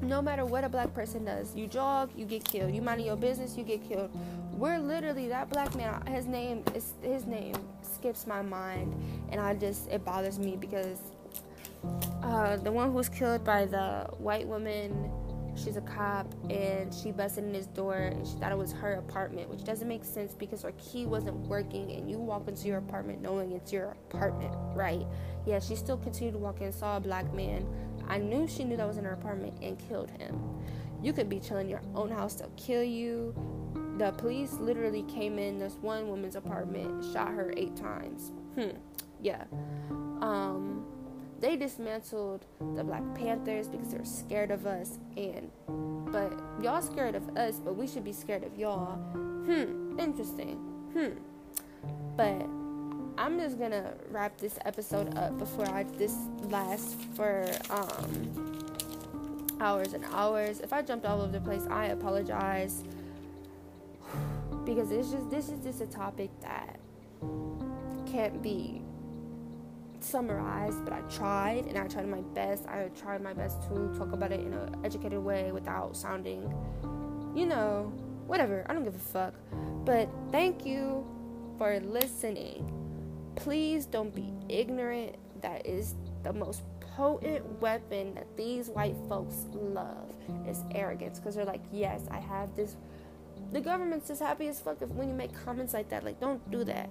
no 0.00 0.22
matter 0.22 0.44
what 0.44 0.62
a 0.62 0.68
black 0.68 0.94
person 0.94 1.24
does, 1.24 1.56
you 1.56 1.66
jog, 1.66 2.10
you 2.16 2.24
get 2.24 2.44
killed. 2.44 2.74
You 2.74 2.82
mind 2.82 3.02
your 3.02 3.16
business, 3.16 3.56
you 3.56 3.64
get 3.64 3.86
killed 3.86 4.10
we're 4.56 4.78
literally 4.78 5.28
that 5.28 5.50
black 5.50 5.74
man 5.74 6.04
his 6.06 6.26
name 6.26 6.64
is 6.74 6.94
his 7.02 7.26
name 7.26 7.54
skips 7.82 8.26
my 8.26 8.42
mind. 8.42 8.94
And 9.30 9.40
i 9.40 9.54
just 9.54 9.88
it 9.90 10.04
bothers 10.04 10.38
me 10.38 10.56
because 10.56 10.98
uh, 12.22 12.56
the 12.56 12.72
one 12.72 12.88
who 12.88 12.94
was 12.94 13.08
killed 13.08 13.44
by 13.44 13.66
the 13.66 14.06
white 14.18 14.46
woman 14.46 15.10
she's 15.56 15.76
a 15.76 15.80
cop 15.82 16.26
and 16.50 16.92
she 16.92 17.12
busted 17.12 17.44
in 17.44 17.54
his 17.54 17.66
door 17.66 17.94
and 17.94 18.26
she 18.26 18.34
thought 18.34 18.52
it 18.52 18.58
was 18.58 18.72
her 18.72 18.94
apartment 18.94 19.48
which 19.48 19.64
doesn't 19.64 19.88
make 19.88 20.04
sense 20.04 20.34
because 20.34 20.62
her 20.62 20.72
key 20.72 21.06
wasn't 21.06 21.34
working 21.46 21.92
and 21.92 22.10
you 22.10 22.18
walk 22.18 22.46
into 22.48 22.66
your 22.66 22.78
apartment 22.78 23.22
knowing 23.22 23.52
it's 23.52 23.72
your 23.72 23.96
apartment 24.10 24.52
right? 24.74 25.06
Yeah 25.46 25.58
she 25.60 25.76
still 25.76 25.96
continued 25.96 26.32
to 26.32 26.38
walk 26.38 26.60
in 26.60 26.72
saw 26.72 26.96
a 26.96 27.00
black 27.00 27.32
man. 27.34 27.66
I 28.08 28.18
knew 28.18 28.46
she 28.46 28.64
knew 28.64 28.76
that 28.76 28.86
was 28.86 28.98
in 28.98 29.04
her 29.04 29.14
apartment 29.14 29.54
and 29.62 29.78
killed 29.88 30.10
him. 30.10 30.38
You 31.02 31.12
could 31.12 31.28
be 31.28 31.40
chilling 31.40 31.68
your 31.68 31.82
own 31.94 32.10
house 32.10 32.34
they'll 32.34 32.50
kill 32.56 32.82
you 32.82 33.34
the 33.98 34.12
police 34.12 34.54
literally 34.54 35.02
came 35.02 35.38
in 35.38 35.58
this 35.58 35.76
one 35.80 36.08
woman's 36.08 36.36
apartment, 36.36 37.04
shot 37.12 37.28
her 37.28 37.52
eight 37.56 37.76
times. 37.76 38.32
Hmm. 38.54 38.76
Yeah. 39.22 39.44
Um, 40.20 40.84
they 41.40 41.56
dismantled 41.56 42.44
the 42.74 42.84
Black 42.84 43.02
Panthers 43.14 43.68
because 43.68 43.88
they're 43.88 44.04
scared 44.04 44.50
of 44.50 44.66
us, 44.66 44.98
and 45.16 45.50
but 46.12 46.32
y'all 46.62 46.82
scared 46.82 47.14
of 47.14 47.36
us, 47.36 47.58
but 47.58 47.76
we 47.76 47.86
should 47.86 48.04
be 48.04 48.12
scared 48.12 48.44
of 48.44 48.56
y'all. 48.58 48.96
Hmm. 48.96 49.98
Interesting. 49.98 50.56
Hmm. 50.92 51.18
But 52.16 52.46
I'm 53.18 53.38
just 53.38 53.58
gonna 53.58 53.94
wrap 54.10 54.36
this 54.38 54.58
episode 54.64 55.16
up 55.16 55.38
before 55.38 55.68
I 55.68 55.84
this 55.84 56.14
lasts 56.44 56.96
for 57.14 57.46
um 57.70 58.66
hours 59.60 59.94
and 59.94 60.04
hours. 60.12 60.60
If 60.60 60.72
I 60.72 60.82
jumped 60.82 61.06
all 61.06 61.22
over 61.22 61.32
the 61.32 61.40
place, 61.40 61.66
I 61.70 61.86
apologize 61.86 62.84
because 64.66 64.90
it's 64.90 65.10
just 65.10 65.30
this 65.30 65.48
is 65.48 65.64
just 65.64 65.80
a 65.80 65.86
topic 65.86 66.30
that 66.42 66.78
can't 68.06 68.42
be 68.42 68.82
summarized 70.00 70.84
but 70.84 70.92
i 70.92 71.00
tried 71.02 71.64
and 71.66 71.78
i 71.78 71.86
tried 71.88 72.06
my 72.06 72.20
best. 72.34 72.66
I 72.66 72.90
tried 73.00 73.22
my 73.22 73.32
best 73.32 73.62
to 73.68 73.94
talk 73.96 74.12
about 74.12 74.30
it 74.30 74.40
in 74.40 74.52
an 74.52 74.76
educated 74.84 75.18
way 75.18 75.52
without 75.52 75.96
sounding 75.96 76.52
you 77.34 77.46
know 77.46 77.92
whatever. 78.26 78.64
I 78.68 78.74
don't 78.74 78.84
give 78.84 78.94
a 78.94 78.98
fuck. 78.98 79.34
But 79.84 80.08
thank 80.32 80.66
you 80.66 81.06
for 81.58 81.78
listening. 81.80 82.72
Please 83.36 83.86
don't 83.86 84.14
be 84.14 84.32
ignorant 84.48 85.16
that 85.42 85.66
is 85.66 85.94
the 86.22 86.32
most 86.32 86.62
potent 86.80 87.44
weapon 87.60 88.14
that 88.14 88.26
these 88.36 88.68
white 88.70 88.96
folks 89.08 89.44
love 89.52 90.14
is 90.48 90.62
arrogance 90.74 91.18
because 91.18 91.34
they're 91.34 91.44
like 91.44 91.60
yes 91.70 92.00
i 92.10 92.18
have 92.18 92.56
this 92.56 92.76
the 93.52 93.60
government's 93.60 94.08
just 94.08 94.22
happy 94.22 94.48
as 94.48 94.60
fuck 94.60 94.82
if 94.82 94.88
when 94.90 95.08
you 95.08 95.14
make 95.14 95.32
comments 95.44 95.74
like 95.74 95.88
that. 95.90 96.04
Like, 96.04 96.20
don't 96.20 96.50
do 96.50 96.64
that. 96.64 96.88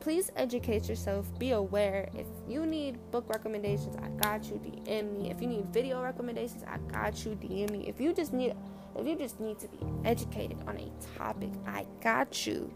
Please 0.00 0.30
educate 0.36 0.88
yourself. 0.88 1.26
Be 1.38 1.50
aware. 1.50 2.08
If 2.14 2.26
you 2.48 2.64
need 2.66 2.98
book 3.10 3.28
recommendations, 3.28 3.96
I 3.96 4.08
got 4.20 4.44
you. 4.48 4.56
DM 4.56 5.12
me. 5.12 5.30
If 5.30 5.40
you 5.40 5.48
need 5.48 5.66
video 5.66 6.02
recommendations, 6.02 6.62
I 6.64 6.78
got 6.92 7.24
you. 7.24 7.32
DM 7.32 7.70
me. 7.70 7.88
If 7.88 8.00
you 8.00 8.12
just 8.12 8.32
need, 8.32 8.54
if 8.94 9.06
you 9.06 9.16
just 9.16 9.40
need 9.40 9.58
to 9.58 9.68
be 9.68 9.78
educated 10.04 10.58
on 10.66 10.76
a 10.76 11.18
topic, 11.18 11.50
I 11.66 11.86
got 12.02 12.46
you. 12.46 12.72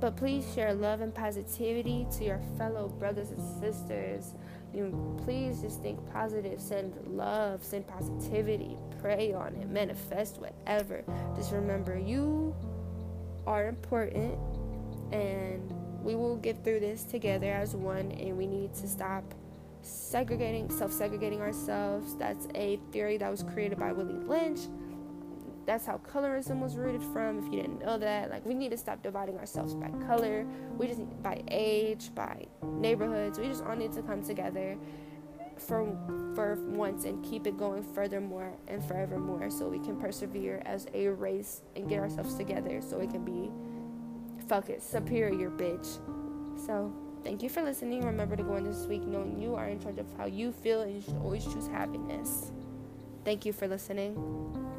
But 0.00 0.16
please 0.16 0.44
share 0.54 0.74
love 0.74 1.00
and 1.00 1.14
positivity 1.14 2.06
to 2.18 2.24
your 2.24 2.40
fellow 2.58 2.88
brothers 2.88 3.30
and 3.30 3.40
sisters. 3.60 4.34
You 4.74 4.88
know, 4.88 5.22
please 5.24 5.60
just 5.60 5.80
think 5.82 5.98
positive, 6.12 6.60
send 6.60 6.94
love, 7.06 7.62
send 7.62 7.86
positivity, 7.86 8.76
pray 9.00 9.32
on 9.32 9.54
it, 9.54 9.68
manifest 9.68 10.38
whatever. 10.38 11.04
Just 11.36 11.52
remember 11.52 11.96
you 11.96 12.54
are 13.46 13.68
important 13.68 14.36
and 15.12 15.72
we 16.02 16.16
will 16.16 16.36
get 16.36 16.64
through 16.64 16.80
this 16.80 17.04
together 17.04 17.52
as 17.52 17.76
one 17.76 18.10
and 18.12 18.36
we 18.36 18.46
need 18.46 18.74
to 18.74 18.88
stop 18.88 19.22
segregating 19.82 20.70
self-segregating 20.70 21.40
ourselves. 21.40 22.16
That's 22.16 22.48
a 22.54 22.80
theory 22.90 23.16
that 23.18 23.30
was 23.30 23.42
created 23.42 23.78
by 23.78 23.92
Willie 23.92 24.14
Lynch 24.14 24.60
that's 25.66 25.86
how 25.86 25.98
colorism 25.98 26.60
was 26.60 26.76
rooted 26.76 27.02
from 27.02 27.38
if 27.38 27.44
you 27.44 27.62
didn't 27.62 27.80
know 27.80 27.98
that. 27.98 28.30
Like 28.30 28.44
we 28.44 28.54
need 28.54 28.70
to 28.70 28.76
stop 28.76 29.02
dividing 29.02 29.38
ourselves 29.38 29.74
by 29.74 29.88
color. 30.06 30.46
We 30.76 30.86
just 30.86 30.98
need 30.98 31.22
by 31.22 31.42
age 31.48 32.14
by 32.14 32.46
neighborhoods. 32.62 33.38
We 33.38 33.46
just 33.48 33.64
all 33.64 33.76
need 33.76 33.92
to 33.94 34.02
come 34.02 34.22
together 34.22 34.76
for 35.56 35.96
for 36.34 36.56
once 36.66 37.04
and 37.04 37.24
keep 37.24 37.46
it 37.46 37.56
going 37.56 37.82
furthermore 37.82 38.52
and 38.66 38.84
forevermore 38.84 39.50
so 39.50 39.68
we 39.68 39.78
can 39.78 39.96
persevere 39.96 40.60
as 40.64 40.86
a 40.94 41.08
race 41.08 41.62
and 41.76 41.88
get 41.88 42.00
ourselves 42.00 42.34
together 42.34 42.80
so 42.80 42.98
we 42.98 43.06
can 43.06 43.24
be 43.24 43.50
fuck 44.48 44.68
it 44.68 44.82
superior 44.82 45.50
bitch. 45.50 45.98
So 46.66 46.92
thank 47.22 47.42
you 47.42 47.48
for 47.48 47.62
listening. 47.62 48.04
Remember 48.04 48.36
to 48.36 48.42
go 48.42 48.56
in 48.56 48.64
this 48.64 48.86
week 48.86 49.02
knowing 49.02 49.40
you 49.40 49.54
are 49.54 49.68
in 49.68 49.80
charge 49.80 49.98
of 49.98 50.06
how 50.16 50.26
you 50.26 50.52
feel 50.52 50.82
and 50.82 50.94
you 50.94 51.00
should 51.00 51.16
always 51.16 51.44
choose 51.44 51.68
happiness. 51.68 52.50
Thank 53.24 53.46
you 53.46 53.52
for 53.52 53.66
listening 53.66 54.73